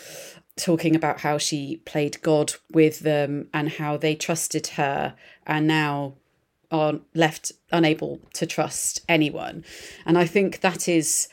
talking 0.58 0.96
about 0.96 1.22
how 1.22 1.38
she 1.38 1.78
played 1.86 2.22
God 2.22 2.54
with 2.72 3.00
them 3.00 3.50
and 3.54 3.70
how 3.70 3.98
they 3.98 4.16
trusted 4.16 4.68
her 4.68 5.16
and 5.46 5.68
now 5.68 6.14
are 6.72 7.00
left 7.14 7.52
unable 7.72 8.20
to 8.34 8.46
trust 8.46 9.02
anyone. 9.08 9.64
And 10.06 10.18
I 10.18 10.26
think 10.26 10.62
that 10.62 10.88
is 10.88 11.28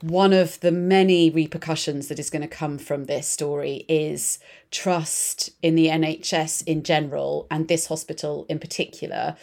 one 0.00 0.32
of 0.32 0.58
the 0.60 0.72
many 0.72 1.30
repercussions 1.30 2.08
that 2.08 2.18
is 2.18 2.30
going 2.30 2.42
to 2.42 2.48
come 2.48 2.78
from 2.78 3.04
this 3.04 3.28
story 3.28 3.84
is 3.88 4.38
trust 4.70 5.50
in 5.62 5.76
the 5.76 5.86
NHS 5.86 6.64
in 6.66 6.82
general 6.82 7.46
and 7.50 7.68
this 7.68 7.86
hospital 7.86 8.44
in 8.48 8.58
particular. 8.58 9.36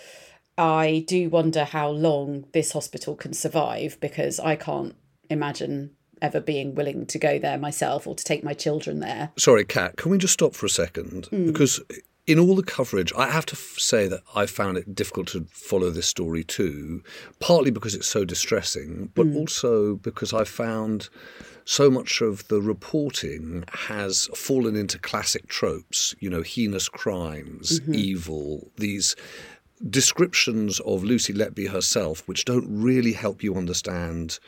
I 0.58 1.06
do 1.08 1.30
wonder 1.30 1.64
how 1.64 1.90
long 1.90 2.46
this 2.52 2.74
hospital 2.74 3.16
can 3.16 3.32
survive 3.32 3.98
because 4.02 4.40
I 4.40 4.58
can't 4.58 4.96
imagine 5.30 5.92
ever 6.22 6.40
being 6.40 6.76
willing 6.76 7.06
to 7.08 7.20
go 7.20 7.40
there 7.40 7.58
myself 7.58 8.08
or 8.08 8.16
to 8.16 8.24
take 8.24 8.44
my 8.44 8.54
children 8.54 9.00
there. 9.00 9.32
Sorry, 9.38 9.66
Kat, 9.66 9.98
can 9.98 10.12
we 10.12 10.18
just 10.18 10.34
stop 10.34 10.54
for 10.54 10.66
a 10.66 10.70
second? 10.70 11.28
Mm. 11.32 11.48
Because 11.48 11.82
in 12.28 12.38
all 12.38 12.56
the 12.56 12.64
coverage, 12.64 13.12
I 13.18 13.30
have 13.30 13.46
to 13.48 13.56
f- 13.56 13.76
say 13.80 14.08
that 14.08 14.22
I 14.36 14.46
found 14.46 14.78
it 14.78 14.94
difficult 14.94 15.30
to 15.30 15.48
follow 15.50 15.90
this 15.90 16.06
story 16.06 16.44
too, 16.44 17.04
partly 17.40 17.72
because 17.72 17.96
it's 17.96 18.08
so 18.08 18.24
distressing, 18.24 19.12
but 19.16 19.26
mm. 19.26 19.36
also 19.36 19.96
because 19.96 20.32
I 20.32 20.44
found 20.44 21.10
so 21.66 21.90
much 21.90 22.22
of 22.22 22.48
the 22.48 22.62
reporting 22.62 23.64
has 23.72 24.30
fallen 24.36 24.76
into 24.76 25.00
classic 25.00 25.48
tropes, 25.48 26.16
you 26.20 26.30
know, 26.30 26.44
heinous 26.44 26.88
crimes, 26.88 27.80
mm-hmm. 27.80 27.96
evil, 27.96 28.72
these 28.78 29.16
descriptions 29.90 30.80
of 30.82 31.04
Lucy 31.04 31.34
Letby 31.34 31.70
herself, 31.70 32.28
which 32.28 32.46
don't 32.46 32.68
really 32.70 33.14
help 33.14 33.44
you 33.44 33.56
understand 33.56 34.40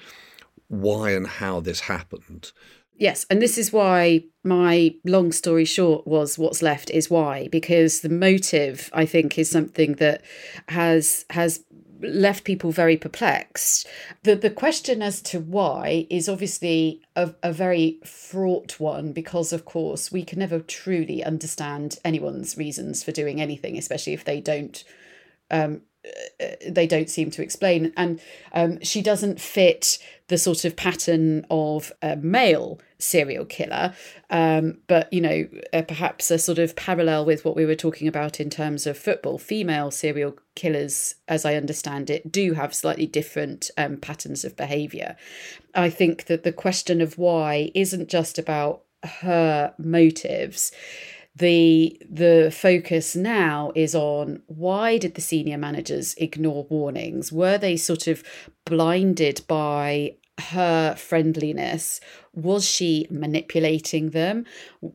why 0.71 1.11
and 1.11 1.27
how 1.27 1.59
this 1.59 1.81
happened. 1.81 2.51
Yes, 2.95 3.25
and 3.29 3.41
this 3.41 3.57
is 3.57 3.73
why 3.73 4.23
my 4.43 4.95
long 5.03 5.31
story 5.31 5.65
short 5.65 6.07
was 6.07 6.37
what's 6.37 6.61
left 6.61 6.89
is 6.89 7.09
why 7.09 7.49
because 7.51 8.01
the 8.01 8.09
motive 8.09 8.89
I 8.93 9.05
think 9.05 9.37
is 9.37 9.49
something 9.49 9.95
that 9.95 10.21
has 10.69 11.25
has 11.31 11.65
left 11.99 12.45
people 12.45 12.71
very 12.71 12.95
perplexed. 12.95 13.85
The 14.23 14.35
the 14.35 14.49
question 14.49 15.01
as 15.01 15.21
to 15.23 15.39
why 15.39 16.07
is 16.09 16.29
obviously 16.29 17.01
a, 17.15 17.33
a 17.43 17.51
very 17.51 17.99
fraught 18.05 18.79
one 18.79 19.11
because 19.11 19.51
of 19.51 19.65
course 19.65 20.11
we 20.11 20.23
can 20.23 20.39
never 20.39 20.59
truly 20.59 21.23
understand 21.23 21.99
anyone's 22.05 22.55
reasons 22.55 23.03
for 23.03 23.11
doing 23.11 23.41
anything, 23.41 23.77
especially 23.77 24.13
if 24.13 24.23
they 24.23 24.39
don't 24.39 24.83
um, 25.49 25.81
they 26.67 26.88
don't 26.88 27.10
seem 27.10 27.29
to 27.31 27.43
explain. 27.43 27.93
And 27.96 28.20
um, 28.53 28.81
she 28.81 29.01
doesn't 29.01 29.39
fit 29.39 29.98
the 30.27 30.38
sort 30.38 30.65
of 30.65 30.75
pattern 30.75 31.46
of 31.50 31.91
a 32.01 32.15
male 32.15 32.79
serial 32.98 33.46
killer, 33.46 33.93
um, 34.29 34.77
but 34.88 35.12
you 35.12 35.20
know, 35.20 35.48
uh, 35.74 35.81
perhaps 35.81 36.31
a 36.31 36.38
sort 36.38 36.60
of 36.60 36.75
parallel 36.75 37.25
with 37.25 37.43
what 37.43 37.55
we 37.55 37.65
were 37.65 37.75
talking 37.75 38.08
about 38.08 38.39
in 38.39 38.50
terms 38.50 38.88
of 38.88 38.98
football. 38.98 39.38
Female 39.38 39.91
serial 39.91 40.38
killers, 40.55 41.15
as 41.27 41.46
I 41.46 41.55
understand 41.55 42.10
it, 42.10 42.31
do 42.31 42.53
have 42.53 42.74
slightly 42.74 43.08
different 43.08 43.70
um, 43.77 43.98
patterns 43.98 44.46
of 44.46 44.55
behaviour. 44.55 45.17
I 45.75 45.89
think 45.89 46.25
that 46.25 46.43
the 46.43 46.53
question 46.53 47.01
of 47.01 47.17
why 47.17 47.72
isn't 47.75 48.10
just 48.10 48.39
about 48.39 48.84
her 49.03 49.74
motives 49.77 50.72
the 51.35 52.01
the 52.09 52.53
focus 52.55 53.15
now 53.15 53.71
is 53.75 53.95
on 53.95 54.41
why 54.47 54.97
did 54.97 55.15
the 55.15 55.21
senior 55.21 55.57
managers 55.57 56.13
ignore 56.17 56.65
warnings? 56.69 57.31
Were 57.31 57.57
they 57.57 57.77
sort 57.77 58.07
of 58.07 58.23
blinded 58.65 59.41
by 59.47 60.15
her 60.39 60.95
friendliness? 60.95 62.01
Was 62.33 62.67
she 62.67 63.07
manipulating 63.09 64.09
them? 64.09 64.45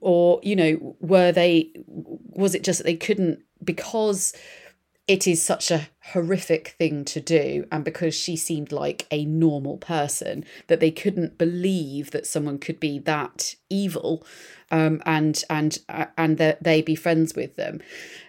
Or 0.01 0.41
you 0.43 0.57
know 0.57 0.97
were 1.01 1.33
they 1.33 1.71
was 1.87 2.55
it 2.55 2.65
just 2.65 2.81
that 2.81 2.85
they 2.85 2.97
couldn't 2.97 3.41
because 3.65 4.35
it 5.09 5.27
is 5.27 5.41
such 5.43 5.71
a 5.71 5.89
horrific 6.13 6.69
thing 6.79 7.05
to 7.05 7.21
do 7.21 7.67
and 7.73 7.85
because 7.85 8.15
she 8.15 8.37
seemed 8.37 8.71
like 8.71 9.07
a 9.11 9.25
normal 9.25 9.77
person 9.77 10.45
that 10.69 10.79
they 10.79 10.91
couldn't 10.91 11.37
believe 11.37 12.13
that 12.13 12.27
someone 12.27 12.59
could 12.59 12.79
be 12.79 12.99
that 12.99 13.57
evil 13.69 14.25
um, 14.71 15.03
and 15.05 15.43
and 15.51 15.79
uh, 15.89 16.07
and 16.17 16.39
that 16.39 16.63
they 16.63 16.83
be 16.83 16.95
friends 16.95 17.35
with 17.35 17.57
them. 17.57 17.81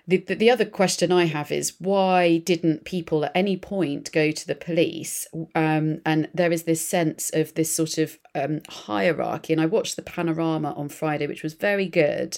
The, 0.07 0.17
the 0.17 0.49
other 0.49 0.65
question 0.65 1.11
i 1.11 1.25
have 1.25 1.51
is 1.51 1.73
why 1.79 2.37
didn't 2.37 2.85
people 2.85 3.25
at 3.25 3.31
any 3.35 3.57
point 3.57 4.11
go 4.11 4.31
to 4.31 4.47
the 4.47 4.55
police? 4.55 5.27
Um, 5.53 6.01
and 6.05 6.29
there 6.33 6.51
is 6.51 6.63
this 6.63 6.87
sense 6.87 7.29
of 7.33 7.53
this 7.55 7.75
sort 7.75 7.97
of 7.97 8.17
um, 8.33 8.61
hierarchy 8.69 9.53
and 9.53 9.61
i 9.61 9.65
watched 9.65 9.95
the 9.95 10.01
panorama 10.01 10.73
on 10.73 10.89
friday 10.89 11.27
which 11.27 11.43
was 11.43 11.53
very 11.53 11.87
good. 11.87 12.37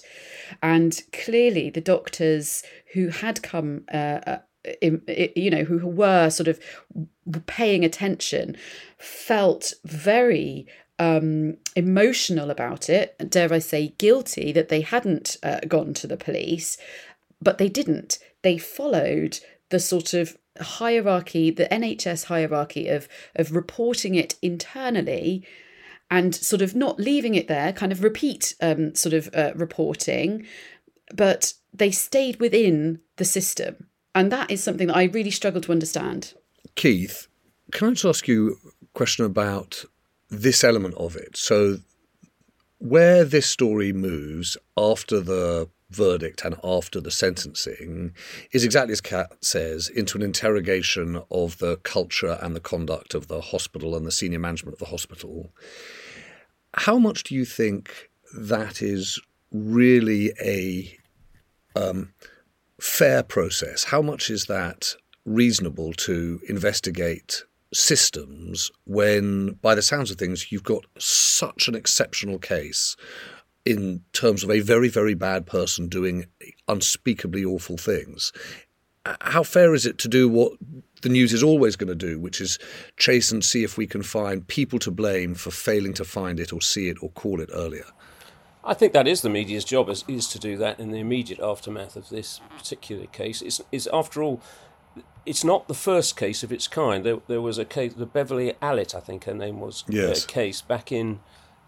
And 0.64 1.02
clearly 1.14 1.70
the 1.70 1.82
doctors 1.82 2.64
who 2.94 3.10
had 3.10 3.44
come 3.44 3.84
uh, 3.94 4.20
uh 4.26 4.38
you 4.82 5.50
know 5.50 5.64
who 5.64 5.88
were 5.88 6.30
sort 6.30 6.48
of 6.48 6.60
paying 7.46 7.86
attention 7.86 8.58
felt 8.98 9.74
very 9.86 10.68
um, 11.00 11.56
emotional 11.78 12.50
about 12.50 12.90
it 12.90 13.16
dare 13.30 13.54
i 13.54 13.60
say 13.60 13.94
guilty 13.98 14.52
that 14.52 14.70
they 14.70 14.82
hadn't 14.82 15.38
uh, 15.44 15.60
gone 15.68 15.94
to 15.94 16.08
the 16.08 16.18
police. 16.18 16.78
But 17.42 17.58
they 17.58 17.70
didn't. 17.70 18.20
They 18.42 18.58
followed 18.58 19.40
the 19.70 19.80
sort 19.80 20.14
of 20.14 20.38
hierarchy 20.60 21.52
the 21.52 21.68
nhs 21.68 22.26
hierarchy 22.26 22.90
of 22.90 23.08
of 23.36 23.56
reporting 23.56 24.16
it 24.16 24.36
internally 24.42 25.48
and 26.12 26.36
sort 26.36 26.62
of 26.62 26.76
not 26.76 27.00
leaving 27.00 27.36
it 27.36 27.48
there 27.48 27.72
kind 27.72 27.94
of 27.94 28.04
repeat 28.04 28.56
um, 28.62 28.94
sort 28.96 29.14
of 29.14 29.30
uh, 29.34 29.52
reporting. 29.56 30.46
But 31.14 31.54
they 31.74 31.92
stayed 31.92 32.40
within 32.42 33.00
the 33.18 33.26
system 33.26 33.89
and 34.16 34.32
that 34.32 34.50
is 34.52 34.64
something 34.64 34.88
that 34.88 34.96
I 34.96 35.04
really 35.04 35.32
struggle 35.32 35.62
to 35.62 35.72
understand. 35.72 36.34
Keith, 36.76 37.28
can 37.72 37.90
I 37.90 37.92
just 37.92 38.06
ask 38.06 38.28
you 38.28 38.58
a 38.82 38.86
question 38.94 39.26
about 39.26 39.86
this 40.30 40.64
element 40.64 40.96
of 40.96 41.16
it? 41.16 41.38
So, 41.38 41.78
where 42.80 43.26
this 43.26 43.46
story 43.46 43.92
moves 43.92 44.58
after 44.78 45.20
the 45.20 45.70
verdict 45.90 46.44
and 46.46 46.56
after 46.64 47.02
the 47.02 47.12
sentencing 47.12 48.14
is 48.52 48.64
exactly 48.64 48.94
as 48.94 49.02
Kat 49.02 49.32
says 49.42 49.90
into 49.90 50.18
an 50.18 50.24
interrogation 50.24 51.22
of 51.32 51.58
the 51.58 51.78
culture 51.78 52.38
and 52.42 52.56
the 52.56 52.60
conduct 52.60 53.14
of 53.16 53.28
the 53.28 53.42
hospital 53.42 53.96
and 53.96 54.06
the 54.06 54.12
senior 54.12 54.40
management 54.40 54.74
of 54.74 54.80
the 54.80 54.86
hospital. 54.86 55.52
How 56.76 57.00
much 57.00 57.24
do 57.24 57.36
you 57.36 57.44
think 57.44 58.10
that 58.38 58.82
is 58.82 59.20
really 59.52 60.32
a 60.40 60.96
um, 61.76 62.14
fair 62.80 63.24
process? 63.24 63.86
How 63.86 64.02
much 64.02 64.30
is 64.30 64.46
that 64.46 64.96
reasonable 65.26 65.94
to 65.94 66.40
investigate 66.48 67.44
systems 67.74 68.72
when, 68.86 69.54
by 69.62 69.76
the 69.76 69.82
sounds 69.82 70.12
of 70.12 70.18
things, 70.18 70.52
you've 70.52 70.64
got 70.64 70.86
such 70.98 71.68
an 71.68 71.76
exceptional 71.76 72.40
case 72.40 72.96
in 73.66 74.04
terms 74.14 74.44
of 74.44 74.50
a 74.50 74.62
very, 74.62 74.90
very 74.90 75.14
bad 75.14 75.46
person 75.46 75.88
doing 75.88 76.26
unspeakably 76.68 77.46
awful 77.46 77.78
things? 77.78 78.32
Uh, 79.06 79.16
how 79.22 79.44
fair 79.44 79.74
is 79.74 79.86
it 79.86 79.98
to 80.00 80.08
do 80.08 80.28
what 80.28 80.54
the 81.02 81.10
news 81.10 81.32
is 81.32 81.44
always 81.44 81.76
going 81.76 81.88
to 81.88 81.96
do, 81.96 82.20
which 82.20 82.42
is 82.42 82.60
chase 82.98 83.32
and 83.32 83.44
see 83.44 83.64
if 83.64 83.78
we 83.78 83.88
can 83.88 84.04
find 84.04 84.48
people 84.48 84.80
to 84.80 84.92
blame 84.92 85.36
for 85.36 85.52
failing 85.52 85.94
to 85.94 86.04
find 86.04 86.40
it 86.40 86.52
or 86.52 86.62
see 86.62 86.90
it 86.90 86.98
or 87.02 87.10
call 87.12 87.40
it 87.40 87.50
earlier? 87.54 87.86
I 88.64 88.74
think 88.74 88.94
that 88.94 89.08
is 89.08 89.22
the 89.22 89.30
media's 89.30 89.64
job 89.64 89.90
is, 89.90 90.04
is 90.08 90.28
to 90.30 90.40
do 90.40 90.58
that 90.58 90.80
in 90.80 90.92
the 90.92 91.00
immediate 91.00 91.40
aftermath 91.40 91.96
of 91.96 92.10
this 92.10 92.42
particular 92.58 93.06
case. 93.06 93.42
It's, 93.42 93.62
it's 93.72 93.88
after 93.94 94.22
all, 94.22 94.42
it's 95.26 95.44
not 95.44 95.68
the 95.68 95.74
first 95.74 96.18
case 96.18 96.44
of 96.44 96.52
its 96.52 96.68
kind. 96.68 97.06
There, 97.06 97.20
there 97.28 97.42
was 97.42 97.58
a 97.58 97.66
case, 97.66 97.94
the 97.94 98.06
Beverly 98.06 98.54
Allitt, 98.62 98.94
I 98.94 99.00
think 99.00 99.24
her 99.26 99.34
name 99.34 99.60
was, 99.60 99.84
uh, 99.90 100.16
case 100.28 100.62
back 100.62 100.92
in 100.92 101.20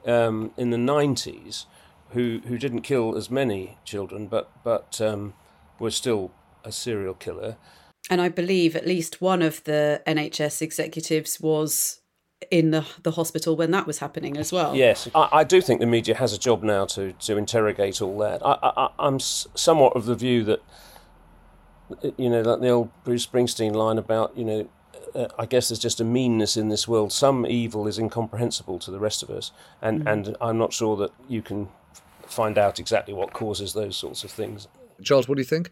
um, 0.05 0.51
in 0.57 0.71
the 0.71 0.79
nineties, 0.79 1.67
who 2.09 2.41
who 2.47 2.57
didn't 2.57 2.81
kill 2.81 3.15
as 3.15 3.29
many 3.29 3.77
children, 3.85 4.27
but 4.27 4.49
but 4.63 4.99
um, 4.99 5.33
was 5.79 5.95
still 5.95 6.31
a 6.63 6.71
serial 6.71 7.13
killer. 7.13 7.57
And 8.09 8.19
I 8.19 8.29
believe 8.29 8.75
at 8.75 8.87
least 8.87 9.21
one 9.21 9.41
of 9.41 9.63
the 9.63 10.01
NHS 10.07 10.61
executives 10.61 11.39
was 11.39 12.00
in 12.49 12.71
the 12.71 12.85
the 13.03 13.11
hospital 13.11 13.55
when 13.55 13.71
that 13.71 13.85
was 13.85 13.99
happening 13.99 14.37
as 14.37 14.51
well. 14.51 14.75
Yes, 14.75 15.07
I, 15.13 15.29
I 15.31 15.43
do 15.43 15.61
think 15.61 15.79
the 15.79 15.85
media 15.85 16.15
has 16.15 16.33
a 16.33 16.39
job 16.39 16.63
now 16.63 16.85
to 16.85 17.13
to 17.13 17.37
interrogate 17.37 18.01
all 18.01 18.17
that. 18.19 18.45
I, 18.45 18.57
I, 18.61 18.89
I'm 18.99 19.19
somewhat 19.19 19.95
of 19.95 20.05
the 20.05 20.15
view 20.15 20.43
that 20.45 20.61
you 22.17 22.29
know, 22.29 22.41
like 22.41 22.61
the 22.61 22.69
old 22.69 22.89
Bruce 23.03 23.25
Springsteen 23.25 23.73
line 23.73 23.97
about 23.97 24.35
you 24.37 24.45
know. 24.45 24.69
Uh, 25.13 25.27
I 25.37 25.45
guess 25.45 25.67
there's 25.67 25.79
just 25.79 25.99
a 25.99 26.05
meanness 26.05 26.55
in 26.55 26.69
this 26.69 26.87
world. 26.87 27.11
Some 27.11 27.45
evil 27.45 27.85
is 27.85 27.99
incomprehensible 27.99 28.79
to 28.79 28.91
the 28.91 28.99
rest 28.99 29.21
of 29.21 29.29
us, 29.29 29.51
and, 29.81 30.05
mm. 30.05 30.09
and 30.09 30.37
I'm 30.39 30.57
not 30.57 30.71
sure 30.71 30.95
that 30.95 31.11
you 31.27 31.41
can 31.41 31.67
find 32.27 32.57
out 32.57 32.79
exactly 32.79 33.13
what 33.13 33.33
causes 33.33 33.73
those 33.73 33.97
sorts 33.97 34.23
of 34.23 34.31
things. 34.31 34.69
Charles, 35.03 35.27
what 35.27 35.35
do 35.35 35.41
you 35.41 35.45
think? 35.45 35.69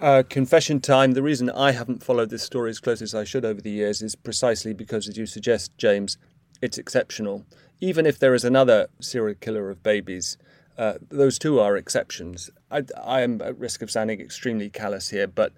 Uh, 0.00 0.22
confession 0.22 0.78
time. 0.78 1.12
The 1.12 1.24
reason 1.24 1.50
I 1.50 1.72
haven't 1.72 2.04
followed 2.04 2.30
this 2.30 2.44
story 2.44 2.70
as 2.70 2.78
close 2.78 3.02
as 3.02 3.16
I 3.16 3.24
should 3.24 3.44
over 3.44 3.60
the 3.60 3.70
years 3.70 4.00
is 4.00 4.14
precisely 4.14 4.72
because, 4.72 5.08
as 5.08 5.16
you 5.16 5.26
suggest, 5.26 5.76
James, 5.76 6.18
it's 6.62 6.78
exceptional. 6.78 7.44
Even 7.80 8.06
if 8.06 8.16
there 8.16 8.32
is 8.32 8.44
another 8.44 8.86
serial 9.00 9.34
killer 9.40 9.70
of 9.70 9.82
babies, 9.82 10.38
uh, 10.76 10.94
those 11.08 11.36
two 11.36 11.58
are 11.58 11.76
exceptions. 11.76 12.48
I, 12.70 12.84
I 13.02 13.22
am 13.22 13.42
at 13.42 13.58
risk 13.58 13.82
of 13.82 13.90
sounding 13.90 14.20
extremely 14.20 14.70
callous 14.70 15.08
here, 15.08 15.26
but 15.26 15.52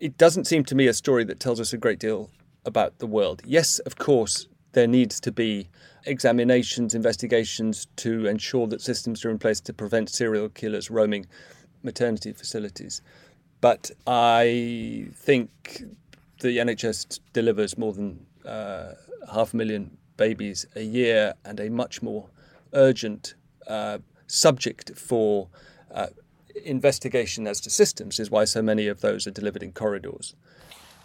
it 0.00 0.18
doesn't 0.18 0.48
seem 0.48 0.64
to 0.64 0.74
me 0.74 0.88
a 0.88 0.92
story 0.92 1.22
that 1.22 1.38
tells 1.38 1.60
us 1.60 1.72
a 1.72 1.78
great 1.78 2.00
deal 2.00 2.30
about 2.66 2.98
the 2.98 3.06
world. 3.06 3.42
Yes, 3.44 3.78
of 3.80 3.96
course, 3.96 4.48
there 4.72 4.88
needs 4.88 5.20
to 5.20 5.30
be 5.30 5.68
examinations, 6.04 6.96
investigations 6.96 7.86
to 7.94 8.26
ensure 8.26 8.66
that 8.66 8.82
systems 8.82 9.24
are 9.24 9.30
in 9.30 9.38
place 9.38 9.60
to 9.60 9.72
prevent 9.72 10.10
serial 10.10 10.48
killers 10.48 10.90
roaming 10.90 11.26
maternity 11.84 12.32
facilities. 12.32 13.02
But 13.62 13.92
I 14.08 15.06
think 15.14 15.84
the 16.40 16.58
NHS 16.58 17.20
delivers 17.32 17.78
more 17.78 17.92
than 17.92 18.26
uh, 18.44 18.94
half 19.32 19.54
a 19.54 19.56
million 19.56 19.96
babies 20.16 20.66
a 20.74 20.82
year 20.82 21.34
and 21.44 21.60
a 21.60 21.70
much 21.70 22.02
more 22.02 22.28
urgent 22.74 23.34
uh, 23.68 23.98
subject 24.26 24.98
for 24.98 25.48
uh, 25.94 26.08
investigation 26.64 27.46
as 27.46 27.60
to 27.60 27.70
systems 27.70 28.18
is 28.18 28.32
why 28.32 28.44
so 28.44 28.62
many 28.62 28.88
of 28.88 29.00
those 29.00 29.28
are 29.28 29.30
delivered 29.30 29.62
in 29.62 29.70
corridors. 29.70 30.34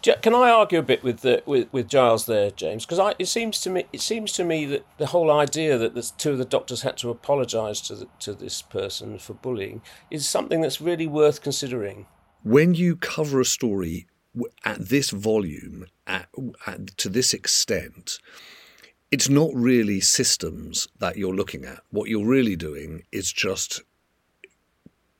Can 0.02 0.34
I 0.34 0.50
argue 0.50 0.80
a 0.80 0.82
bit 0.82 1.04
with 1.04 1.20
the, 1.20 1.42
with, 1.46 1.68
with 1.72 1.88
Giles 1.88 2.26
there, 2.26 2.50
James? 2.50 2.84
Because 2.84 3.14
it 3.20 3.26
seems 3.26 3.60
to 3.60 3.70
me 3.70 3.84
it 3.92 4.00
seems 4.00 4.32
to 4.32 4.44
me 4.44 4.64
that 4.66 4.84
the 4.96 5.06
whole 5.06 5.30
idea 5.30 5.78
that 5.78 5.94
the 5.94 6.10
two 6.18 6.32
of 6.32 6.38
the 6.38 6.44
doctors 6.44 6.82
had 6.82 6.96
to 6.98 7.10
apologise 7.10 7.80
to 7.82 8.08
to 8.20 8.32
this 8.32 8.62
person 8.62 9.18
for 9.18 9.34
bullying 9.34 9.82
is 10.10 10.28
something 10.28 10.60
that's 10.60 10.80
really 10.80 11.06
worth 11.06 11.42
considering 11.42 12.06
when 12.42 12.74
you 12.74 12.96
cover 12.96 13.40
a 13.40 13.44
story 13.44 14.06
at 14.64 14.88
this 14.88 15.10
volume, 15.10 15.86
at, 16.06 16.28
at, 16.66 16.86
to 16.98 17.08
this 17.08 17.34
extent, 17.34 18.18
it's 19.10 19.28
not 19.28 19.50
really 19.54 20.00
systems 20.00 20.88
that 20.98 21.16
you're 21.16 21.34
looking 21.34 21.64
at. 21.64 21.80
What 21.90 22.08
you're 22.08 22.26
really 22.26 22.56
doing 22.56 23.04
is 23.10 23.32
just 23.32 23.82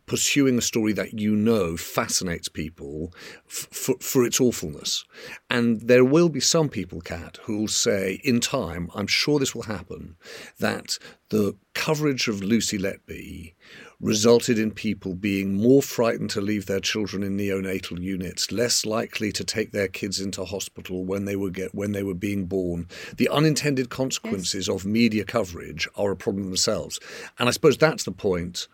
pursuing 0.09 0.59
a 0.59 0.63
story 0.63 0.93
that 0.95 1.15
you 1.15 1.37
know 1.37 1.77
fascinates 1.77 2.49
people 2.49 3.13
f- 3.47 3.69
for, 3.71 3.95
for 4.01 4.25
its 4.25 4.41
awfulness. 4.41 5.05
And 5.49 5.83
there 5.83 6.05
will 6.05 6.29
be 6.29 6.41
some 6.41 6.69
people, 6.69 7.01
Kat, 7.01 7.39
who 7.45 7.59
will 7.59 7.69
say, 7.69 8.21
in 8.25 8.41
time, 8.41 8.91
I'm 8.95 9.07
sure 9.07 9.39
this 9.39 9.55
will 9.55 9.63
happen, 9.63 10.17
that 10.59 10.99
the 11.29 11.55
coverage 11.75 12.27
of 12.27 12.43
Lucy 12.43 12.79
Letby 12.79 13.55
resulted 14.01 14.59
in 14.59 14.71
people 14.71 15.15
being 15.15 15.55
more 15.55 15.83
frightened 15.83 16.31
to 16.31 16.41
leave 16.41 16.67
their 16.67 16.81
children 16.81 17.23
in 17.23 17.37
neonatal 17.37 18.01
units, 18.01 18.51
less 18.51 18.87
likely 18.87 19.33
to 19.33 19.45
take 19.45 19.73
their 19.73 19.89
kids 19.89 20.21
into 20.21 20.45
hospital 20.45 21.05
when 21.05 21.25
they 21.25 21.37
were 21.37 21.51
get 21.51 21.75
when 21.75 21.93
they 21.93 22.03
were 22.03 22.15
being 22.15 22.47
born. 22.47 22.89
The 23.17 23.29
unintended 23.29 23.91
consequences 23.91 24.69
yes. 24.69 24.75
of 24.75 24.87
media 24.87 25.25
coverage 25.25 25.89
are 25.97 26.13
a 26.13 26.17
problem 26.17 26.45
themselves. 26.45 26.99
And 27.39 27.49
I 27.49 27.53
suppose 27.53 27.77
that's 27.77 28.05
the 28.05 28.13
point 28.13 28.69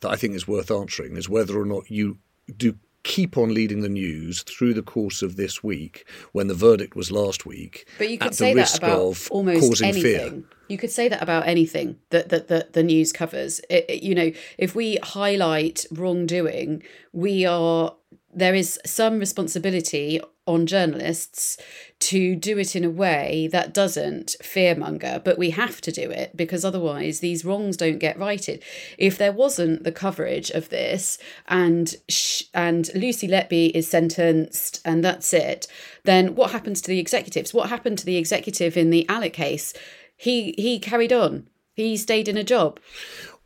that 0.00 0.10
I 0.10 0.16
think 0.16 0.34
is 0.34 0.48
worth 0.48 0.70
answering 0.70 1.16
is 1.16 1.28
whether 1.28 1.58
or 1.60 1.64
not 1.66 1.90
you 1.90 2.18
do 2.56 2.76
keep 3.02 3.38
on 3.38 3.54
leading 3.54 3.80
the 3.80 3.88
news 3.88 4.42
through 4.42 4.74
the 4.74 4.82
course 4.82 5.22
of 5.22 5.36
this 5.36 5.62
week 5.64 6.06
when 6.32 6.48
the 6.48 6.54
verdict 6.54 6.94
was 6.94 7.10
last 7.10 7.46
week 7.46 7.88
but 7.96 8.10
you 8.10 8.18
could 8.18 8.34
say 8.34 8.52
that 8.52 8.76
about 8.76 9.16
almost 9.30 9.82
anything. 9.82 10.02
Fear. 10.02 10.42
You 10.68 10.76
could 10.78 10.90
say 10.90 11.08
that 11.08 11.22
about 11.22 11.48
anything 11.48 11.96
that 12.10 12.28
that, 12.28 12.48
that 12.48 12.74
the 12.74 12.82
news 12.82 13.10
covers. 13.10 13.60
It, 13.70 13.86
it- 13.88 14.02
you 14.02 14.14
know, 14.14 14.30
if 14.58 14.74
we 14.74 14.98
highlight 15.02 15.86
wrongdoing, 15.90 16.82
we 17.12 17.46
are 17.46 17.94
there 18.32 18.54
is 18.54 18.78
some 18.84 19.18
responsibility 19.18 20.20
on 20.46 20.66
journalists 20.66 21.58
to 21.98 22.34
do 22.34 22.58
it 22.58 22.74
in 22.74 22.84
a 22.84 22.90
way 22.90 23.48
that 23.52 23.74
doesn't 23.74 24.36
fearmonger, 24.42 25.22
but 25.22 25.38
we 25.38 25.50
have 25.50 25.80
to 25.80 25.92
do 25.92 26.10
it 26.10 26.36
because 26.36 26.64
otherwise 26.64 27.20
these 27.20 27.44
wrongs 27.44 27.76
don't 27.76 27.98
get 27.98 28.18
righted. 28.18 28.62
If 28.98 29.18
there 29.18 29.32
wasn't 29.32 29.84
the 29.84 29.92
coverage 29.92 30.50
of 30.50 30.68
this 30.68 31.18
and 31.46 31.94
sh- 32.08 32.44
and 32.54 32.90
Lucy 32.94 33.28
Letby 33.28 33.70
is 33.74 33.88
sentenced 33.88 34.80
and 34.84 35.04
that's 35.04 35.32
it, 35.32 35.66
then 36.04 36.34
what 36.34 36.50
happens 36.52 36.80
to 36.82 36.88
the 36.88 36.98
executives? 36.98 37.54
What 37.54 37.68
happened 37.68 37.98
to 37.98 38.06
the 38.06 38.16
executive 38.16 38.76
in 38.76 38.90
the 38.90 39.06
Allitt 39.08 39.32
case? 39.32 39.72
He 40.16 40.54
he 40.56 40.78
carried 40.78 41.12
on. 41.12 41.48
He 41.74 41.96
stayed 41.96 42.28
in 42.28 42.36
a 42.36 42.44
job. 42.44 42.78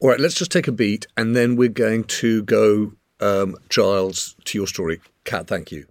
All 0.00 0.10
right, 0.10 0.20
let's 0.20 0.34
just 0.34 0.52
take 0.52 0.68
a 0.68 0.72
beat 0.72 1.06
and 1.16 1.36
then 1.36 1.56
we're 1.56 1.68
going 1.68 2.04
to 2.04 2.42
go, 2.42 2.92
um, 3.24 3.56
Giles, 3.68 4.34
to 4.44 4.58
your 4.58 4.66
story. 4.66 5.00
Kat, 5.24 5.46
thank 5.46 5.72
you. 5.72 5.86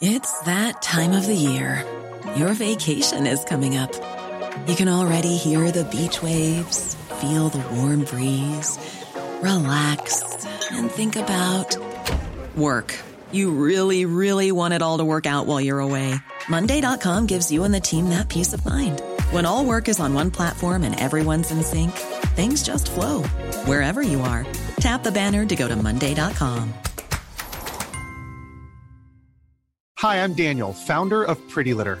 It's 0.00 0.40
that 0.40 0.82
time 0.82 1.12
of 1.12 1.26
the 1.26 1.34
year. 1.34 1.84
Your 2.36 2.54
vacation 2.54 3.26
is 3.26 3.44
coming 3.44 3.76
up. 3.76 3.92
You 4.66 4.74
can 4.74 4.88
already 4.88 5.36
hear 5.36 5.70
the 5.70 5.84
beach 5.84 6.22
waves, 6.22 6.96
feel 7.20 7.48
the 7.48 7.64
warm 7.74 8.04
breeze, 8.04 8.78
relax, 9.42 10.44
and 10.70 10.90
think 10.90 11.16
about 11.16 11.76
work. 12.56 12.98
You 13.32 13.50
really, 13.52 14.04
really 14.04 14.52
want 14.52 14.74
it 14.74 14.82
all 14.82 14.98
to 14.98 15.04
work 15.04 15.26
out 15.26 15.46
while 15.46 15.60
you're 15.60 15.78
away. 15.78 16.14
Monday.com 16.48 17.26
gives 17.26 17.50
you 17.50 17.64
and 17.64 17.72
the 17.72 17.80
team 17.80 18.08
that 18.10 18.28
peace 18.28 18.52
of 18.52 18.64
mind. 18.64 19.00
When 19.30 19.46
all 19.46 19.64
work 19.64 19.88
is 19.88 20.00
on 20.00 20.14
one 20.14 20.30
platform 20.30 20.82
and 20.82 20.98
everyone's 20.98 21.50
in 21.50 21.62
sync, 21.62 21.92
things 22.32 22.62
just 22.62 22.90
flow 22.90 23.22
wherever 23.66 24.02
you 24.02 24.20
are. 24.22 24.46
Tap 24.80 25.02
the 25.02 25.12
banner 25.12 25.46
to 25.46 25.56
go 25.56 25.68
to 25.68 25.76
Monday.com. 25.76 26.72
Hi, 29.98 30.16
I'm 30.24 30.34
Daniel, 30.34 30.72
founder 30.72 31.22
of 31.22 31.38
Pretty 31.48 31.74
Litter. 31.74 32.00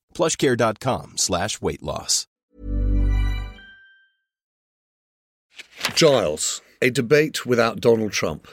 plushcare.com 0.13 1.17
slash 1.17 1.61
weight 1.61 1.83
loss. 1.83 2.27
Giles, 5.95 6.61
a 6.81 6.89
debate 6.89 7.45
without 7.45 7.81
Donald 7.81 8.11
Trump. 8.11 8.47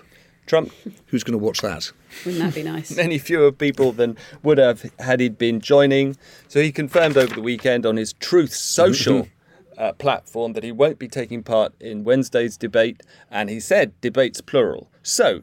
Trump. 0.46 0.72
Who's 1.06 1.22
going 1.22 1.38
to 1.38 1.44
watch 1.44 1.60
that? 1.60 1.92
Wouldn't 2.24 2.42
that 2.42 2.54
be 2.54 2.62
nice? 2.62 2.90
Many 2.96 3.18
fewer 3.18 3.52
people 3.52 3.92
than 3.92 4.16
would 4.42 4.58
have 4.58 4.90
had 4.98 5.20
he 5.20 5.28
been 5.28 5.60
joining. 5.60 6.16
So 6.48 6.60
he 6.62 6.72
confirmed 6.72 7.16
over 7.16 7.34
the 7.34 7.42
weekend 7.42 7.84
on 7.84 7.96
his 7.96 8.14
Truth 8.14 8.54
Social 8.54 9.28
uh, 9.76 9.92
platform 9.92 10.54
that 10.54 10.64
he 10.64 10.72
won't 10.72 10.98
be 10.98 11.06
taking 11.06 11.42
part 11.42 11.72
in 11.80 12.02
Wednesday's 12.02 12.56
debate, 12.56 13.02
and 13.30 13.48
he 13.48 13.60
said 13.60 13.98
debates 14.00 14.40
plural. 14.40 14.90
So 15.02 15.42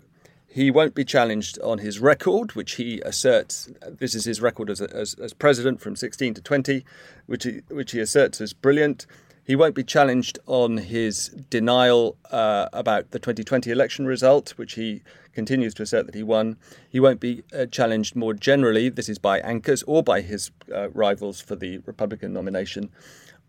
he 0.55 0.71
won't 0.71 0.95
be 0.95 1.03
challenged 1.03 1.59
on 1.59 1.79
his 1.79 1.99
record, 1.99 2.53
which 2.53 2.75
he 2.75 3.01
asserts 3.01 3.69
this 3.85 4.15
is 4.15 4.23
his 4.23 4.39
record 4.39 4.69
as, 4.69 4.79
as, 4.79 5.13
as 5.15 5.33
president 5.33 5.81
from 5.81 5.97
16 5.97 6.33
to 6.35 6.41
20, 6.41 6.85
which 7.25 7.43
he, 7.43 7.61
which 7.67 7.91
he 7.91 7.99
asserts 7.99 8.39
as 8.39 8.53
brilliant. 8.53 9.05
He 9.45 9.55
won't 9.55 9.75
be 9.75 9.83
challenged 9.83 10.39
on 10.47 10.77
his 10.77 11.29
denial 11.51 12.17
uh, 12.31 12.67
about 12.73 13.11
the 13.11 13.19
2020 13.19 13.69
election 13.69 14.07
result, 14.07 14.55
which 14.57 14.73
he 14.73 15.03
continues 15.33 15.75
to 15.75 15.83
assert 15.83 16.07
that 16.07 16.15
he 16.15 16.23
won. 16.23 16.57
He 16.89 16.99
won't 16.99 17.19
be 17.19 17.43
uh, 17.53 17.67
challenged 17.67 18.15
more 18.15 18.33
generally, 18.33 18.89
this 18.89 19.07
is 19.07 19.19
by 19.19 19.39
anchors 19.41 19.83
or 19.83 20.01
by 20.01 20.21
his 20.21 20.49
uh, 20.73 20.89
rivals 20.89 21.41
for 21.41 21.55
the 21.55 21.77
Republican 21.85 22.33
nomination, 22.33 22.89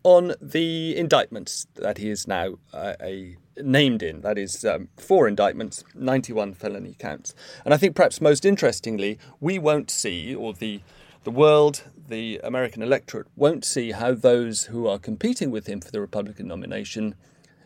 on 0.03 0.35
the 0.39 0.95
indictments 0.95 1.65
that 1.75 1.97
he 1.97 2.11
is 2.11 2.27
now 2.27 2.59
uh, 2.73 2.93
a 3.01 3.35
named 3.59 4.03
in. 4.03 4.21
That 4.21 4.37
is 4.37 4.63
um, 4.63 4.89
four 4.97 5.27
indictments, 5.27 5.83
91 5.95 6.53
felony 6.53 6.95
counts. 6.99 7.33
And 7.65 7.73
I 7.73 7.77
think 7.77 7.95
perhaps 7.95 8.21
most 8.21 8.45
interestingly, 8.45 9.17
we 9.39 9.57
won't 9.57 9.89
see, 9.89 10.35
or 10.35 10.53
the 10.53 10.81
the 11.23 11.31
world, 11.31 11.83
the 12.07 12.39
American 12.43 12.81
electorate, 12.81 13.27
won't 13.35 13.65
see 13.65 13.91
how 13.91 14.13
those 14.13 14.65
who 14.65 14.87
are 14.87 14.99
competing 14.99 15.51
with 15.51 15.67
him 15.67 15.81
for 15.81 15.91
the 15.91 16.01
Republican 16.01 16.47
nomination 16.47 17.15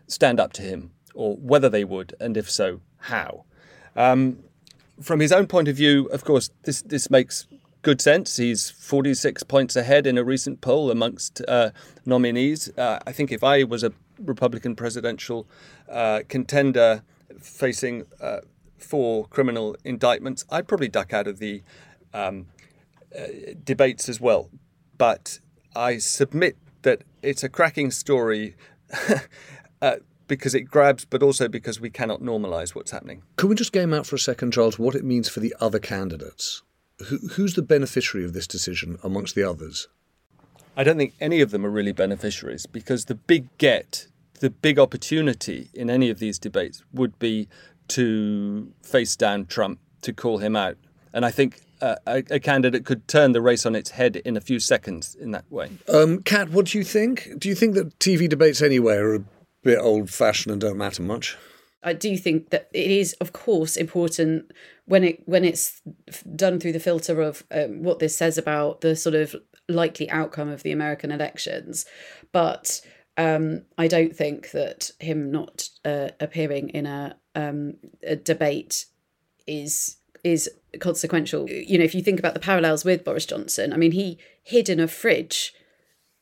stand 0.08 0.40
up 0.40 0.54
to 0.54 0.62
him, 0.62 0.92
or 1.14 1.36
whether 1.36 1.70
they 1.70 1.84
would, 1.84 2.16
and 2.20 2.38
if 2.38 2.50
so, 2.50 2.82
how. 2.98 3.46
Um, 3.96 4.40
from 5.02 5.20
his 5.20 5.32
own 5.32 5.48
point 5.48 5.68
of 5.68 5.76
view, 5.76 6.06
of 6.08 6.24
course, 6.24 6.52
this 6.64 6.82
this 6.82 7.10
makes 7.10 7.48
good 7.82 8.02
sense. 8.02 8.38
He's 8.38 8.70
46 8.70 9.44
points 9.44 9.76
ahead 9.76 10.06
in 10.06 10.18
a 10.18 10.24
recent 10.24 10.62
poll 10.62 10.92
amongst 10.92 11.42
uh, 11.48 11.72
nominees. 12.06 12.70
Uh, 12.78 13.00
I 13.06 13.12
think 13.12 13.32
if 13.32 13.44
I 13.44 13.64
was 13.64 13.84
a 13.84 13.92
Republican 14.20 14.76
presidential 14.76 15.48
uh, 15.90 16.22
contender 16.28 17.04
facing 17.40 18.06
uh, 18.20 18.42
four 18.78 19.26
criminal 19.28 19.76
indictments, 19.84 20.46
I'd 20.50 20.68
probably 20.68 20.90
duck 20.90 21.14
out 21.14 21.28
of 21.28 21.40
the 21.40 21.64
um, 22.14 22.48
uh, 23.18 23.54
debates 23.64 24.10
as 24.10 24.20
well. 24.20 24.50
But 24.98 25.40
I 25.76 25.98
submit 25.98 26.58
that 26.84 27.04
it's 27.22 27.44
a 27.44 27.50
cracking 27.50 27.92
story 27.92 28.56
uh, 29.82 29.98
because 30.28 30.56
it 30.56 30.62
grabs, 30.62 31.06
but 31.06 31.22
also 31.22 31.48
because 31.48 31.80
we 31.80 31.90
cannot 31.90 32.22
normalise 32.22 32.74
what's 32.74 32.92
happening. 32.92 33.24
Can 33.36 33.50
we 33.50 33.56
just 33.56 33.74
game 33.74 33.94
out 33.94 34.06
for 34.06 34.16
a 34.16 34.20
second, 34.20 34.54
Charles, 34.54 34.80
what 34.80 34.96
it 34.96 35.04
means 35.04 35.30
for 35.30 35.40
the 35.40 35.56
other 35.60 35.80
candidates? 35.80 36.62
Who, 37.08 37.18
who's 37.34 37.56
the 37.56 37.62
beneficiary 37.62 38.26
of 38.26 38.34
this 38.34 38.48
decision 38.48 38.98
amongst 39.04 39.36
the 39.36 39.44
others? 39.44 39.88
I 40.78 40.84
don't 40.84 40.98
think 40.98 41.14
any 41.20 41.42
of 41.42 41.52
them 41.52 41.66
are 41.66 41.70
really 41.70 41.92
beneficiaries 41.92 42.66
because 42.66 43.06
the 43.06 43.16
big 43.16 43.50
get, 43.58 44.08
the 44.40 44.50
big 44.50 44.80
opportunity 44.80 45.70
in 45.74 45.90
any 45.90 46.10
of 46.10 46.20
these 46.20 46.40
debates 46.40 46.84
would 46.94 47.18
be 47.20 47.50
to 47.90 48.72
face 48.84 49.16
down 49.18 49.48
Trump, 49.48 49.80
to 50.02 50.14
call 50.14 50.38
him 50.38 50.56
out. 50.56 50.78
And 51.14 51.26
I 51.26 51.32
think 51.32 51.62
a, 51.82 52.24
a, 52.30 52.40
candidate 52.40 52.86
could 52.86 53.08
turn 53.08 53.32
the 53.32 53.42
race 53.42 53.66
on 53.66 53.76
its 53.76 53.92
head 53.92 54.18
in 54.18 54.38
a 54.38 54.42
few 54.42 54.60
seconds 54.60 55.16
in 55.16 55.32
that 55.32 55.50
way. 55.52 55.70
Um, 55.92 56.22
Kat, 56.24 56.50
what 56.50 56.68
do 56.68 56.78
you 56.78 56.84
think? 56.84 57.30
Do 57.38 57.50
you 57.50 57.56
think 57.56 57.76
that 57.76 57.98
TV 58.00 58.30
debates 58.30 58.62
anyway 58.62 58.98
are 58.98 59.16
a 59.16 59.24
bit 59.64 59.80
old 59.80 60.10
fashioned 60.10 60.52
and 60.52 60.62
don't 60.62 60.78
matter 60.78 61.02
much? 61.02 61.38
I 61.84 61.94
do 61.94 62.16
think 62.18 62.52
that 62.52 62.70
it 62.74 62.92
is, 62.92 63.14
of 63.14 63.34
course, 63.34 63.76
important 63.76 64.52
when 64.86 65.04
it 65.04 65.24
when 65.26 65.44
it's 65.44 65.82
done 66.36 66.60
through 66.60 66.74
the 66.74 66.80
filter 66.80 67.22
of 67.22 67.44
um, 67.52 67.82
what 67.82 68.00
this 68.00 68.16
says 68.16 68.38
about 68.38 68.82
the 68.82 68.96
sort 68.96 69.16
of 69.16 69.36
likely 69.68 70.10
outcome 70.10 70.50
of 70.50 70.64
the 70.64 70.72
American 70.72 71.12
elections. 71.12 71.86
But 72.32 72.82
um, 73.18 73.64
I 73.78 73.88
don't 73.88 74.16
think 74.16 74.52
that 74.52 74.92
him 75.00 75.32
not 75.32 75.70
uh, 75.84 76.10
appearing 76.20 76.70
in 76.70 76.86
a, 76.86 77.16
um, 77.36 77.76
a 78.04 78.16
debate 78.16 78.86
is 79.48 79.98
is 80.24 80.50
consequential. 80.80 81.50
You 81.50 81.78
know, 81.78 81.84
if 81.84 81.96
you 81.96 82.02
think 82.02 82.20
about 82.20 82.34
the 82.34 82.40
parallels 82.40 82.86
with 82.86 83.04
Boris 83.04 83.26
Johnson, 83.26 83.74
I 83.74 83.78
mean, 83.78 83.92
he 83.92 84.18
hid 84.44 84.70
in 84.70 84.80
a 84.80 84.88
fridge 84.88 85.54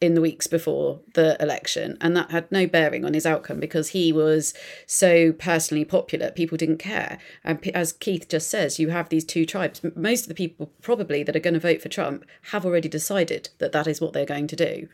in 0.01 0.13
the 0.13 0.21
weeks 0.21 0.47
before 0.47 1.01
the 1.13 1.35
election, 1.41 1.97
and 1.99 2.15
that 2.15 2.31
had 2.31 2.49
no 2.51 2.65
bearing 2.65 3.03
on 3.03 3.13
his 3.13 3.25
outcome 3.25 3.59
because 3.59 3.89
he 3.89 4.13
was 4.13 4.53
so 4.85 5.33
personally 5.33 5.83
popular. 5.83 6.31
People 6.31 6.57
didn't 6.57 6.77
care. 6.77 7.17
And 7.43 7.65
as 7.75 7.91
Keith 7.91 8.29
just 8.29 8.49
says, 8.49 8.79
you 8.79 8.89
have 8.89 9.09
these 9.09 9.25
two 9.25 9.45
tribes. 9.45 9.81
Most 9.95 10.21
of 10.21 10.29
the 10.29 10.35
people 10.35 10.71
probably 10.81 11.21
that 11.23 11.35
are 11.35 11.41
going 11.41 11.53
to 11.53 11.59
vote 11.59 11.81
for 11.81 11.89
Trump 11.89 12.25
have 12.51 12.65
already 12.65 12.87
decided 12.87 13.49
that 13.57 13.73
that 13.73 13.87
is 13.87 13.99
what 13.99 14.13
they're 14.13 14.25
going 14.25 14.47
to 14.47 14.55
do. 14.55 14.87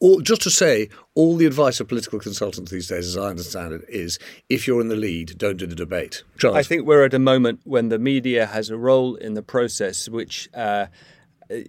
Or 0.00 0.20
just 0.20 0.42
to 0.42 0.50
say, 0.50 0.90
all 1.14 1.36
the 1.36 1.46
advice 1.46 1.80
of 1.80 1.88
political 1.88 2.20
consultants 2.20 2.70
these 2.70 2.86
days, 2.86 3.06
as 3.06 3.16
I 3.16 3.28
understand 3.30 3.72
it, 3.72 3.84
is 3.88 4.18
if 4.48 4.68
you're 4.68 4.80
in 4.80 4.88
the 4.88 4.96
lead, 4.96 5.38
don't 5.38 5.56
do 5.56 5.66
the 5.66 5.74
debate. 5.74 6.22
Charles. 6.38 6.56
I 6.56 6.62
think 6.62 6.86
we're 6.86 7.04
at 7.04 7.14
a 7.14 7.18
moment 7.18 7.60
when 7.64 7.88
the 7.88 7.98
media 7.98 8.46
has 8.46 8.70
a 8.70 8.76
role 8.76 9.16
in 9.16 9.34
the 9.34 9.42
process 9.42 10.08
which. 10.08 10.48
Uh, 10.54 10.86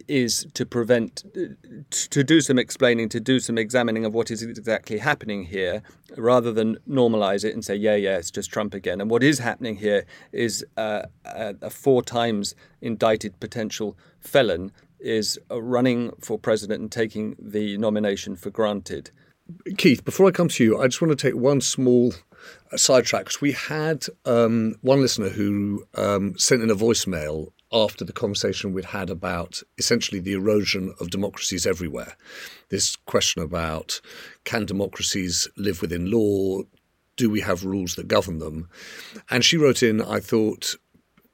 is 0.07 0.45
to 0.53 0.65
prevent, 0.65 1.23
to 1.89 2.23
do 2.23 2.41
some 2.41 2.59
explaining, 2.59 3.09
to 3.09 3.19
do 3.19 3.39
some 3.39 3.57
examining 3.57 4.05
of 4.05 4.13
what 4.13 4.31
is 4.31 4.41
exactly 4.41 4.97
happening 4.97 5.45
here, 5.45 5.81
rather 6.17 6.51
than 6.51 6.77
normalize 6.87 7.43
it 7.43 7.53
and 7.53 7.63
say, 7.65 7.75
yeah, 7.75 7.95
yeah, 7.95 8.17
it's 8.17 8.31
just 8.31 8.51
Trump 8.51 8.73
again. 8.73 9.01
And 9.01 9.09
what 9.09 9.23
is 9.23 9.39
happening 9.39 9.77
here 9.77 10.05
is 10.31 10.65
uh, 10.77 11.03
a, 11.25 11.69
four 11.69 12.01
times 12.03 12.55
indicted 12.81 13.39
potential 13.39 13.97
felon 14.19 14.71
is 14.99 15.37
running 15.51 16.11
for 16.21 16.39
president 16.39 16.81
and 16.81 16.91
taking 16.91 17.35
the 17.37 17.77
nomination 17.77 18.35
for 18.35 18.49
granted. 18.49 19.11
Keith, 19.77 20.05
before 20.05 20.27
I 20.27 20.31
come 20.31 20.47
to 20.49 20.63
you, 20.63 20.81
I 20.81 20.87
just 20.87 21.01
want 21.01 21.17
to 21.17 21.27
take 21.27 21.37
one 21.37 21.59
small 21.59 22.13
sidetrack 22.75 23.25
because 23.25 23.41
we 23.41 23.51
had 23.51 24.05
um, 24.25 24.75
one 24.81 25.01
listener 25.01 25.29
who 25.29 25.85
um, 25.95 26.37
sent 26.37 26.61
in 26.61 26.69
a 26.69 26.75
voicemail 26.75 27.51
after 27.73 28.05
the 28.05 28.13
conversation 28.13 28.71
we'd 28.71 28.85
had 28.85 29.09
about 29.09 29.61
essentially 29.77 30.19
the 30.19 30.33
erosion 30.33 30.93
of 30.99 31.09
democracies 31.09 31.65
everywhere. 31.65 32.15
This 32.69 32.95
question 32.95 33.41
about 33.41 33.99
can 34.43 34.65
democracies 34.65 35.47
live 35.57 35.81
within 35.81 36.11
law? 36.11 36.61
Do 37.17 37.29
we 37.29 37.41
have 37.41 37.65
rules 37.65 37.95
that 37.95 38.07
govern 38.07 38.39
them? 38.39 38.69
And 39.29 39.43
she 39.43 39.57
wrote 39.57 39.83
in, 39.83 40.01
I 40.01 40.19
thought, 40.19 40.75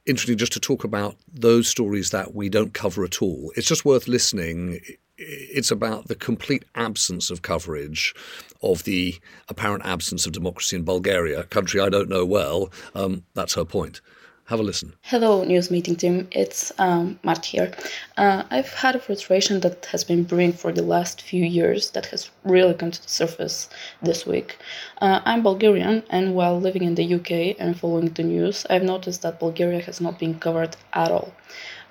interesting 0.05 0.37
just 0.37 0.53
to 0.53 0.59
talk 0.59 0.83
about 0.83 1.15
those 1.31 1.67
stories 1.67 2.09
that 2.11 2.33
we 2.33 2.49
don't 2.49 2.73
cover 2.73 3.03
at 3.03 3.21
all. 3.21 3.51
It's 3.55 3.67
just 3.67 3.85
worth 3.85 4.07
listening. 4.07 4.79
It's 5.17 5.71
about 5.71 6.07
the 6.07 6.15
complete 6.15 6.63
absence 6.75 7.29
of 7.29 7.41
coverage 7.41 8.15
of 8.63 8.83
the 8.83 9.19
apparent 9.49 9.85
absence 9.85 10.25
of 10.25 10.31
democracy 10.31 10.77
in 10.77 10.83
Bulgaria, 10.83 11.41
a 11.41 11.43
country 11.43 11.81
I 11.81 11.89
don't 11.89 12.09
know 12.09 12.25
well. 12.25 12.71
Um, 12.95 13.23
that's 13.33 13.55
her 13.55 13.65
point. 13.65 14.01
Have 14.49 14.59
a 14.59 14.63
listen. 14.63 14.93
Hello, 15.03 15.43
news 15.43 15.69
meeting 15.69 15.95
team. 15.95 16.27
It's 16.31 16.71
um, 16.79 17.19
Mart 17.21 17.45
here. 17.45 17.71
Uh, 18.17 18.41
I've 18.49 18.73
had 18.73 18.95
a 18.95 18.99
frustration 18.99 19.59
that 19.59 19.85
has 19.91 20.03
been 20.03 20.23
brewing 20.23 20.53
for 20.53 20.71
the 20.71 20.81
last 20.81 21.21
few 21.21 21.45
years 21.45 21.91
that 21.91 22.07
has 22.07 22.31
really 22.43 22.73
come 22.73 22.89
to 22.89 22.99
the 22.99 23.09
surface 23.09 23.69
this 24.01 24.25
week. 24.25 24.57
Uh, 25.03 25.21
I'm 25.23 25.43
Bulgarian, 25.43 26.01
and 26.09 26.33
while 26.33 26.59
living 26.59 26.81
in 26.81 26.95
the 26.95 27.13
UK 27.13 27.57
and 27.59 27.79
following 27.79 28.09
the 28.09 28.23
news, 28.23 28.65
I've 28.71 28.81
noticed 28.81 29.21
that 29.21 29.39
Bulgaria 29.39 29.81
has 29.81 30.01
not 30.01 30.17
been 30.17 30.39
covered 30.39 30.75
at 30.93 31.11
all. 31.11 31.31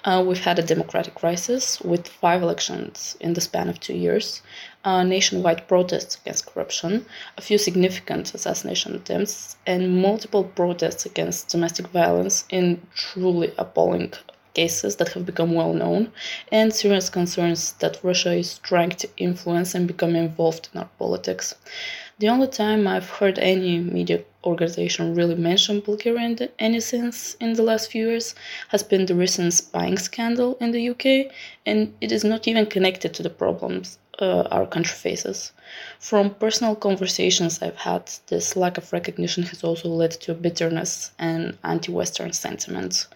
Uh, 0.04 0.24
we've 0.24 0.44
had 0.44 0.58
a 0.58 0.62
democratic 0.62 1.14
crisis 1.16 1.80
with 1.80 2.06
five 2.06 2.40
elections 2.40 3.16
in 3.20 3.34
the 3.34 3.40
span 3.40 3.68
of 3.68 3.80
two 3.80 3.94
years, 3.94 4.42
uh, 4.84 5.02
nationwide 5.02 5.66
protests 5.66 6.18
against 6.20 6.46
corruption, 6.46 7.04
a 7.36 7.42
few 7.42 7.58
significant 7.58 8.32
assassination 8.32 8.94
attempts, 8.94 9.56
and 9.66 10.00
multiple 10.00 10.44
protests 10.44 11.04
against 11.04 11.48
domestic 11.48 11.88
violence 11.88 12.44
in 12.48 12.80
truly 12.94 13.52
appalling 13.58 14.12
cases 14.54 14.96
that 14.96 15.08
have 15.08 15.26
become 15.26 15.52
well 15.52 15.72
known, 15.72 16.12
and 16.52 16.72
serious 16.72 17.10
concerns 17.10 17.72
that 17.80 18.02
Russia 18.02 18.32
is 18.32 18.58
trying 18.60 18.90
to 18.90 19.08
influence 19.16 19.74
and 19.74 19.88
become 19.88 20.14
involved 20.14 20.68
in 20.72 20.80
our 20.80 20.90
politics. 20.98 21.54
The 22.20 22.28
only 22.28 22.48
time 22.48 22.86
I've 22.86 23.10
heard 23.18 23.38
any 23.38 23.78
media 23.78 24.24
organization 24.48 25.14
really 25.14 25.34
mentioned 25.34 25.84
Bulgaria 25.84 26.26
in 26.26 26.48
any 26.58 26.80
sense 26.80 27.36
in 27.40 27.52
the 27.54 27.62
last 27.62 27.90
few 27.92 28.08
years 28.08 28.34
has 28.68 28.82
been 28.82 29.06
the 29.06 29.14
recent 29.14 29.52
spying 29.54 29.98
scandal 29.98 30.56
in 30.60 30.70
the 30.72 30.88
UK, 30.92 31.32
and 31.64 31.94
it 32.00 32.10
is 32.12 32.24
not 32.24 32.48
even 32.48 32.66
connected 32.66 33.14
to 33.14 33.22
the 33.22 33.30
problems 33.42 33.98
uh, 34.18 34.42
our 34.50 34.66
country 34.66 34.96
faces. 34.96 35.52
From 35.98 36.34
personal 36.34 36.74
conversations 36.74 37.62
I've 37.62 37.76
had, 37.76 38.10
this 38.26 38.56
lack 38.56 38.78
of 38.78 38.92
recognition 38.92 39.44
has 39.44 39.62
also 39.62 39.88
led 39.88 40.12
to 40.22 40.34
bitterness 40.34 41.12
and 41.18 41.56
anti 41.62 41.92
Western 41.92 42.32
sentiment. 42.32 43.06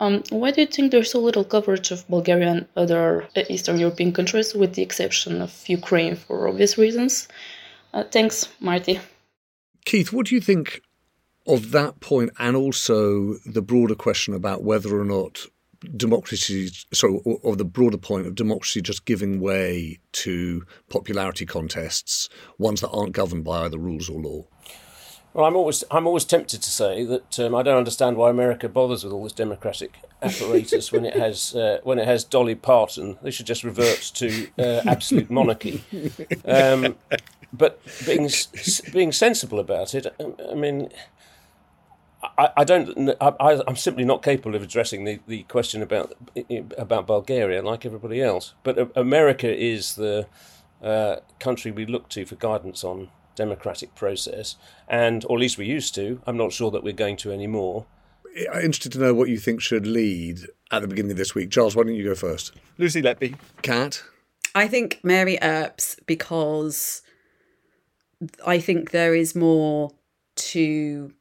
Um, 0.00 0.22
why 0.30 0.50
do 0.50 0.62
you 0.62 0.66
think 0.66 0.90
there's 0.90 1.12
so 1.12 1.20
little 1.20 1.44
coverage 1.44 1.90
of 1.90 2.08
Bulgaria 2.08 2.50
and 2.50 2.66
other 2.76 3.28
Eastern 3.48 3.78
European 3.78 4.12
countries, 4.12 4.54
with 4.54 4.74
the 4.74 4.82
exception 4.82 5.42
of 5.42 5.52
Ukraine 5.68 6.16
for 6.16 6.48
obvious 6.48 6.78
reasons? 6.78 7.28
Uh, 7.92 8.04
thanks, 8.04 8.48
Marty. 8.60 8.98
Keith, 9.84 10.12
what 10.12 10.26
do 10.26 10.34
you 10.34 10.40
think 10.40 10.82
of 11.46 11.70
that 11.70 12.00
point 12.00 12.30
and 12.38 12.56
also 12.56 13.34
the 13.46 13.62
broader 13.62 13.94
question 13.94 14.34
about 14.34 14.62
whether 14.62 14.98
or 14.98 15.04
not 15.04 15.46
democracy, 15.96 16.70
sorry, 16.92 17.18
or, 17.24 17.38
or, 17.42 17.56
the 17.56 17.64
broader 17.64 17.96
point 17.96 18.26
of 18.26 18.34
democracy 18.34 18.82
just 18.82 19.06
giving 19.06 19.40
way 19.40 19.98
to 20.12 20.64
popularity 20.90 21.46
contests, 21.46 22.28
ones 22.58 22.82
that 22.82 22.90
aren't 22.90 23.12
governed 23.12 23.44
by 23.44 23.64
either 23.64 23.78
rules 23.78 24.08
or 24.08 24.20
law? 24.20 24.46
Well, 25.32 25.44
I'm 25.44 25.54
always 25.54 25.84
I'm 25.90 26.06
always 26.06 26.24
tempted 26.24 26.60
to 26.62 26.70
say 26.70 27.04
that 27.04 27.38
um, 27.38 27.54
I 27.54 27.62
don't 27.62 27.78
understand 27.78 28.16
why 28.16 28.30
America 28.30 28.68
bothers 28.68 29.04
with 29.04 29.12
all 29.12 29.22
this 29.22 29.32
democratic 29.32 30.00
apparatus 30.22 30.90
when 30.90 31.04
it 31.04 31.14
has 31.14 31.54
uh, 31.54 31.78
when 31.84 32.00
it 32.00 32.06
has 32.06 32.24
Dolly 32.24 32.56
Parton. 32.56 33.16
They 33.22 33.30
should 33.30 33.46
just 33.46 33.62
revert 33.62 34.00
to 34.14 34.48
uh, 34.58 34.82
absolute 34.86 35.30
monarchy. 35.30 35.84
Um, 36.44 36.96
but 37.52 37.80
being 38.06 38.28
being 38.92 39.12
sensible 39.12 39.60
about 39.60 39.94
it, 39.94 40.06
I 40.50 40.54
mean, 40.54 40.90
I, 42.22 42.50
I 42.58 42.64
don't. 42.64 43.10
I, 43.20 43.62
am 43.68 43.76
simply 43.76 44.04
not 44.04 44.22
capable 44.22 44.56
of 44.56 44.62
addressing 44.62 45.04
the, 45.04 45.20
the 45.28 45.44
question 45.44 45.80
about 45.80 46.12
about 46.76 47.06
Bulgaria 47.06 47.62
like 47.62 47.86
everybody 47.86 48.20
else. 48.20 48.54
But 48.64 48.90
America 48.96 49.48
is 49.48 49.94
the 49.94 50.26
uh, 50.82 51.16
country 51.38 51.70
we 51.70 51.86
look 51.86 52.08
to 52.10 52.26
for 52.26 52.34
guidance 52.34 52.82
on 52.82 53.10
democratic 53.40 53.94
process, 53.94 54.56
and 54.86 55.24
or 55.24 55.38
at 55.38 55.40
least 55.40 55.56
we 55.56 55.64
used 55.64 55.94
to. 55.94 56.20
I'm 56.26 56.36
not 56.36 56.52
sure 56.52 56.70
that 56.70 56.84
we're 56.84 56.92
going 56.92 57.16
to 57.18 57.32
anymore. 57.32 57.86
I'm 58.52 58.60
interested 58.60 58.92
to 58.92 58.98
know 58.98 59.14
what 59.14 59.30
you 59.30 59.38
think 59.38 59.62
should 59.62 59.86
lead 59.86 60.46
at 60.70 60.82
the 60.82 60.88
beginning 60.88 61.12
of 61.12 61.16
this 61.16 61.34
week. 61.34 61.50
Charles, 61.50 61.74
why 61.74 61.84
don't 61.84 61.94
you 61.94 62.04
go 62.04 62.14
first? 62.14 62.52
Lucy 62.76 63.00
Letby. 63.02 63.36
Kat. 63.62 64.02
I 64.54 64.68
think 64.68 65.00
Mary 65.02 65.38
Earps 65.40 65.96
because 66.06 67.02
I 68.46 68.58
think 68.60 68.90
there 68.90 69.14
is 69.14 69.34
more 69.34 69.92
to 70.52 71.12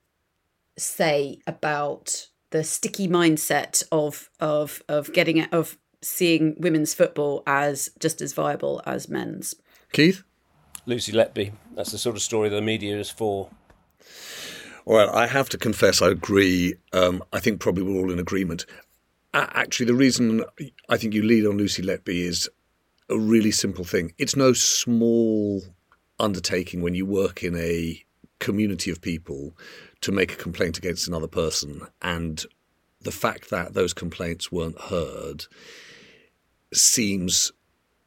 say 0.78 1.40
about 1.48 2.28
the 2.52 2.64
sticky 2.64 3.08
mindset 3.08 3.84
of 3.92 4.30
of 4.40 4.84
of 4.90 5.14
getting 5.14 5.38
it 5.38 5.54
of 5.54 5.78
seeing 6.02 6.56
women's 6.60 6.94
football 6.94 7.44
as 7.48 7.90
just 8.00 8.22
as 8.22 8.34
viable 8.34 8.82
as 8.86 9.08
men's. 9.08 9.56
Keith, 9.92 10.24
Lucy 10.90 11.12
Letby. 11.12 11.54
That's 11.76 11.92
the 11.92 11.98
sort 11.98 12.16
of 12.16 12.22
story 12.22 12.50
the 12.50 12.62
media 12.62 13.00
is 13.00 13.10
for. 13.10 13.50
Well, 14.86 15.16
I 15.16 15.28
have 15.28 15.48
to 15.50 15.58
confess, 15.58 16.02
I 16.02 16.10
agree. 16.10 16.74
Um, 16.94 17.24
I 17.32 17.40
think 17.40 17.60
probably 17.60 17.84
we're 17.84 18.00
all 18.00 18.12
in 18.12 18.18
agreement. 18.18 18.66
Actually, 19.34 19.86
the 19.86 19.94
reason 19.94 20.44
I 20.90 20.98
think 20.98 21.14
you 21.14 21.22
lead 21.22 21.46
on 21.46 21.58
Lucy 21.58 21.84
Letby 21.84 22.26
is 22.26 22.50
a 23.08 23.20
really 23.20 23.52
simple 23.52 23.86
thing. 23.86 24.14
It's 24.18 24.36
no 24.36 24.54
small 24.54 25.62
undertaking 26.20 26.82
when 26.82 26.96
you 26.96 27.06
work 27.06 27.44
in 27.44 27.56
a 27.56 28.04
community 28.40 28.90
of 28.90 29.00
people 29.00 29.56
to 30.02 30.12
make 30.12 30.34
a 30.34 30.38
complaint 30.38 30.80
against 30.80 31.08
another 31.08 31.28
person. 31.28 31.84
And 32.02 32.44
the 33.02 33.12
fact 33.12 33.52
that 33.52 33.76
those 33.76 33.94
complaints 33.94 34.52
weren't 34.52 34.82
heard 34.82 35.46
seems 36.74 37.52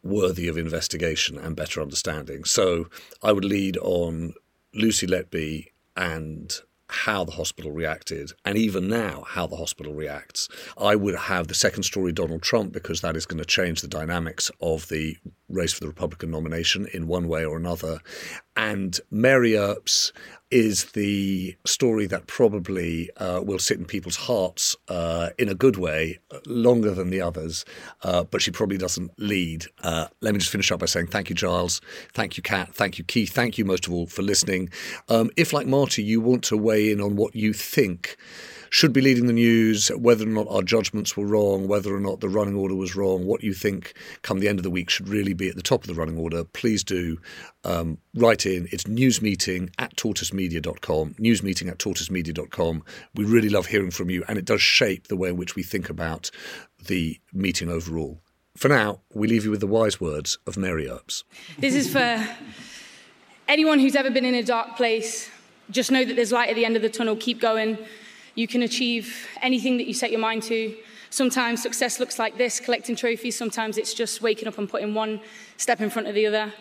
worthy 0.03 0.49
of 0.49 0.59
investigation 0.59 1.38
and 1.38 1.57
better 1.57 1.81
understanding. 1.81 2.45
So 2.45 2.88
I 3.23 3.33
would 3.33 3.45
lead 3.45 3.77
on 3.79 4.35
Lucy 4.75 5.07
Letby 5.07 5.69
and 5.97 6.61
how 6.93 7.25
the 7.25 7.33
hospital 7.33 7.73
reacted, 7.73 8.33
and 8.45 8.59
even 8.59 8.87
now, 8.87 9.25
how 9.27 9.47
the 9.47 9.57
hospital 9.57 9.95
reacts. 9.95 10.49
I 10.77 10.95
would 10.95 11.15
have 11.15 11.49
the 11.49 11.55
second 11.55 11.85
story 11.85 12.12
Donald 12.12 12.43
Trump 12.43 12.73
because 12.73 13.01
that 13.01 13.17
is 13.17 13.25
going 13.25 13.38
to 13.38 13.47
change 13.47 13.81
the 13.81 13.88
dynamics 13.88 14.51
of 14.61 14.88
the 14.88 15.17
race 15.49 15.73
for 15.73 15.81
the 15.81 15.88
Republican 15.88 16.31
nomination 16.31 16.87
in 16.93 17.07
one 17.07 17.29
way 17.29 17.47
or 17.47 17.57
another. 17.57 18.01
And 18.57 19.01
Mary 19.11 19.57
Earps 19.57 20.12
is 20.53 20.85
the 20.93 21.57
story 21.65 22.07
that 22.07 22.27
probably 22.27 23.11
uh, 23.17 23.41
will 23.43 23.59
sit 23.59 23.79
in 23.79 23.87
people's 23.87 24.17
hearts 24.17 24.77
uh, 24.88 25.31
in 25.38 25.49
a 25.49 25.55
good 25.55 25.77
way 25.77 26.19
longer 26.47 26.93
than 26.93 27.11
the 27.11 27.21
others, 27.21 27.65
uh, 28.03 28.23
but 28.25 28.43
she 28.43 28.51
probably 28.51 28.77
doesn't 28.77 29.11
lead. 29.19 29.65
Uh, 29.83 30.07
let 30.21 30.35
me 30.35 30.38
just 30.38 30.53
finish 30.53 30.71
up 30.71 30.81
by 30.81 30.87
saying 30.87 31.07
thank 31.07 31.31
you, 31.31 31.35
Giles. 31.35 31.81
Thank 32.12 32.37
you, 32.37 32.43
Kat. 32.43 32.75
Thank 32.75 32.99
you, 32.99 33.05
Keith. 33.05 33.33
Thank 33.33 33.57
you 33.57 33.65
most 33.65 33.87
of 33.87 33.93
all 33.95 34.07
for 34.07 34.23
listening. 34.23 34.69
Um, 35.09 35.31
if, 35.37 35.53
like 35.53 35.67
Marty, 35.67 36.03
you 36.03 36.21
want 36.21 36.45
to 36.45 36.57
weigh 36.57 36.93
in 36.93 37.01
on 37.01 37.17
what 37.17 37.35
you 37.35 37.53
think 37.53 38.17
should 38.72 38.94
be 38.94 39.02
leading 39.02 39.26
the 39.26 39.35
news, 39.35 39.88
whether 39.88 40.24
or 40.24 40.30
not 40.30 40.46
our 40.48 40.62
judgments 40.62 41.14
were 41.14 41.26
wrong, 41.26 41.68
whether 41.68 41.94
or 41.94 42.00
not 42.00 42.20
the 42.20 42.28
running 42.28 42.54
order 42.54 42.74
was 42.74 42.96
wrong, 42.96 43.26
what 43.26 43.44
you 43.44 43.52
think 43.52 43.92
come 44.22 44.40
the 44.40 44.48
end 44.48 44.58
of 44.58 44.62
the 44.62 44.70
week 44.70 44.88
should 44.88 45.11
really 45.11 45.35
be 45.35 45.50
at 45.50 45.56
the 45.56 45.62
top 45.62 45.82
of 45.82 45.88
the 45.88 45.94
running 45.94 46.16
order, 46.16 46.42
please 46.42 46.82
do 46.82 47.20
um, 47.64 47.98
write 48.14 48.46
in. 48.46 48.66
It's 48.72 48.85
newsmeeting 48.85 49.74
at 49.78 49.94
tortoisemedia.com, 49.96 51.16
newsmeeting 51.20 51.68
at 51.68 51.76
tortoisemedia.com. 51.76 52.82
We 53.14 53.26
really 53.26 53.50
love 53.50 53.66
hearing 53.66 53.90
from 53.90 54.08
you, 54.08 54.24
and 54.26 54.38
it 54.38 54.46
does 54.46 54.62
shape 54.62 55.08
the 55.08 55.16
way 55.16 55.28
in 55.28 55.37
which 55.37 55.54
we 55.54 55.62
think 55.62 55.90
about 55.90 56.30
the 56.87 57.20
meeting 57.30 57.68
overall. 57.68 58.20
For 58.56 58.68
now, 58.68 59.00
we 59.12 59.28
leave 59.28 59.44
you 59.44 59.50
with 59.50 59.61
the 59.61 59.66
wise 59.66 60.00
words 60.00 60.38
of 60.46 60.56
Mary 60.56 60.88
Earps. 60.88 61.24
This 61.58 61.74
is 61.74 61.92
for 61.92 62.26
anyone 63.48 63.80
who's 63.80 63.96
ever 63.96 64.11
been 64.11 64.24
in 64.24 64.35
a 64.35 64.42
dark 64.42 64.78
place. 64.78 65.30
Just 65.70 65.90
know 65.90 66.06
that 66.06 66.16
there's 66.16 66.32
light 66.32 66.48
at 66.48 66.56
the 66.56 66.64
end 66.64 66.76
of 66.76 66.80
the 66.80 66.88
tunnel. 66.88 67.16
Keep 67.16 67.38
going. 67.38 67.76
You 68.35 68.49
can 68.49 68.62
achieve 68.62 69.29
anything 69.42 69.77
that 69.77 69.87
you 69.87 69.95
set 69.95 70.11
your 70.11 70.21
mind 70.21 70.42
to. 70.45 70.75
Sometimes 71.11 71.62
success 71.62 72.01
looks 72.01 72.18
like 72.18 72.38
this, 72.38 72.59
collecting 72.59 72.97
trophies. 72.97 73.37
Sometimes 73.37 73.77
it's 73.77 73.92
just 73.92 74.23
waking 74.23 74.49
up 74.49 74.57
and 74.57 74.68
putting 74.68 74.95
one 74.95 75.21
step 75.59 75.83
in 75.83 75.90
front 75.90 76.09
of 76.09 76.14
the 76.14 76.27
other. 76.27 76.53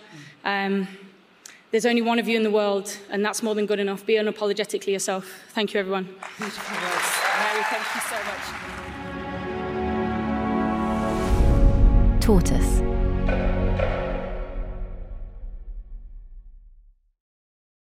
Um, 0.44 0.88
there's 1.72 1.86
only 1.86 2.02
one 2.02 2.20
of 2.20 2.28
you 2.28 2.36
in 2.36 2.44
the 2.44 2.52
world, 2.52 2.98
and 3.10 3.24
that's 3.24 3.42
more 3.42 3.56
than 3.56 3.66
good 3.66 3.80
enough. 3.80 4.06
Be 4.06 4.16
unapologetically 4.16 4.92
yourself. 4.92 5.32
Thank 5.54 5.74
you, 5.74 5.80
everyone. 5.80 6.04
Beautiful 6.38 6.76
words. 6.76 7.20
Mary, 7.40 7.64
thank 7.70 7.86
you 7.96 8.02
so 8.02 8.18
much. 8.28 8.82
Tortoise. 12.22 12.91